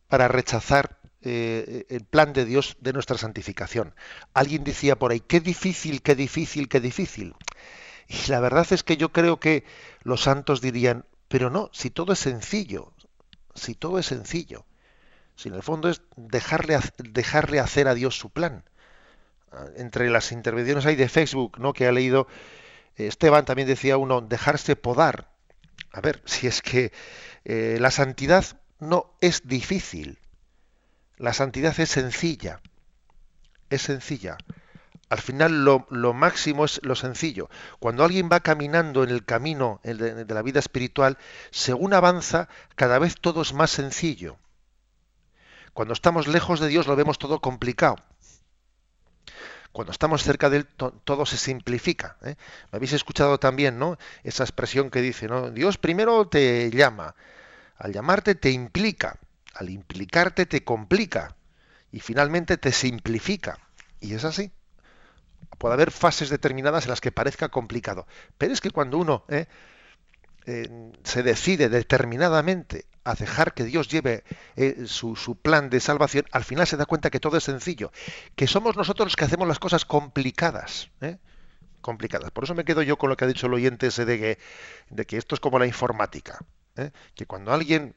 [0.08, 3.94] para rechazar eh, el plan de Dios de nuestra santificación.
[4.34, 7.34] Alguien decía por ahí, qué difícil, qué difícil, qué difícil.
[8.08, 9.64] Y la verdad es que yo creo que
[10.02, 12.92] los santos dirían, pero no, si todo es sencillo,
[13.54, 14.64] si todo es sencillo,
[15.36, 18.64] sino en el fondo es dejarle, dejarle hacer a Dios su plan.
[19.52, 21.72] Ah, Entre las intervenciones hay de Facebook, ¿no?
[21.72, 22.26] que ha leído
[22.96, 25.30] eh, Esteban, también decía uno, dejarse podar.
[25.92, 26.92] A ver, si es que
[27.44, 28.44] eh, la santidad
[28.78, 30.18] no es difícil,
[31.16, 32.60] la santidad es sencilla,
[33.68, 34.38] es sencilla.
[35.10, 37.50] Al final lo, máximo es lo sencillo.
[37.80, 41.18] Cuando alguien va caminando en el camino de la vida espiritual,
[41.50, 44.38] según avanza, cada vez todo es más sencillo.
[45.74, 47.96] Cuando estamos lejos de Dios lo vemos todo complicado.
[49.72, 52.16] Cuando estamos cerca de Él to- todo se simplifica.
[52.24, 52.36] ¿eh?
[52.72, 53.98] Me habéis escuchado también, ¿no?
[54.24, 55.50] Esa expresión que dice, ¿no?
[55.50, 57.14] Dios primero te llama,
[57.78, 59.18] al llamarte te implica,
[59.54, 61.36] al implicarte te complica
[61.92, 63.58] y finalmente te simplifica.
[64.00, 64.52] Y es así
[65.58, 68.06] puede haber fases determinadas en las que parezca complicado.
[68.38, 69.46] Pero es que cuando uno eh,
[70.46, 70.68] eh,
[71.04, 74.24] se decide determinadamente a dejar que Dios lleve
[74.56, 77.92] eh, su, su plan de salvación, al final se da cuenta que todo es sencillo,
[78.36, 80.90] que somos nosotros los que hacemos las cosas complicadas.
[81.00, 81.18] ¿eh?
[81.80, 82.30] complicadas.
[82.30, 84.38] Por eso me quedo yo con lo que ha dicho el oyente ese de que,
[84.90, 86.38] de que esto es como la informática.
[86.76, 86.90] ¿eh?
[87.14, 87.94] Que cuando alguien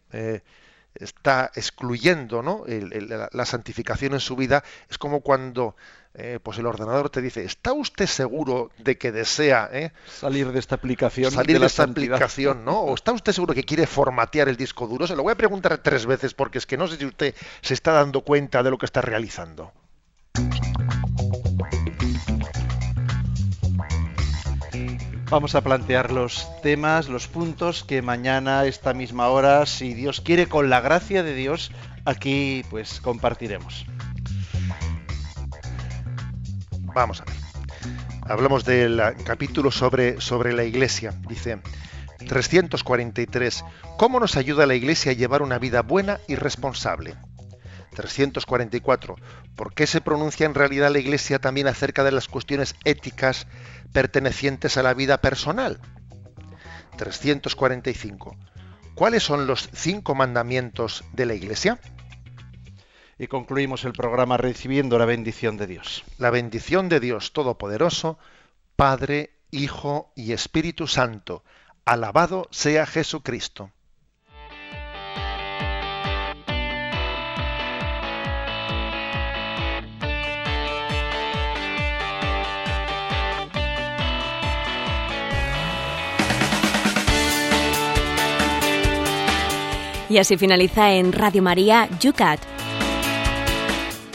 [0.96, 2.64] está excluyendo ¿no?
[2.68, 5.76] la santificación en su vida, es como cuando
[6.16, 10.60] eh, pues el ordenador te dice, ¿está usted seguro de que desea eh, Salir de
[10.60, 11.32] esta aplicación.
[11.32, 12.16] salir de, esta santidad.
[12.16, 12.82] aplicación, ¿no?
[12.82, 15.08] ¿O está usted seguro que quiere formatear el disco duro?
[15.08, 17.74] Se lo voy a preguntar tres veces porque es que no sé si usted se
[17.74, 19.72] está dando cuenta de lo que está realizando.
[25.32, 30.46] Vamos a plantear los temas, los puntos que mañana esta misma hora, si Dios quiere,
[30.46, 31.72] con la gracia de Dios,
[32.06, 33.88] aquí pues compartiremos.
[36.94, 37.36] Vamos a ver.
[38.28, 41.14] Hablamos del ah, capítulo sobre, sobre la iglesia.
[41.28, 41.60] Dice
[42.28, 43.66] 343.
[43.98, 47.16] ¿Cómo nos ayuda la iglesia a llevar una vida buena y responsable?
[47.96, 49.16] 344.
[49.56, 53.48] ¿Por qué se pronuncia en realidad la iglesia también acerca de las cuestiones éticas
[53.92, 55.80] pertenecientes a la vida personal?
[56.98, 58.36] 345.
[58.96, 61.80] ¿Cuáles son los cinco mandamientos de la iglesia?
[63.18, 66.04] Y concluimos el programa recibiendo la bendición de Dios.
[66.18, 68.18] La bendición de Dios Todopoderoso,
[68.76, 71.44] Padre, Hijo y Espíritu Santo.
[71.86, 73.72] Alabado sea Jesucristo.
[90.14, 92.40] Y así finaliza en Radio María Yucat,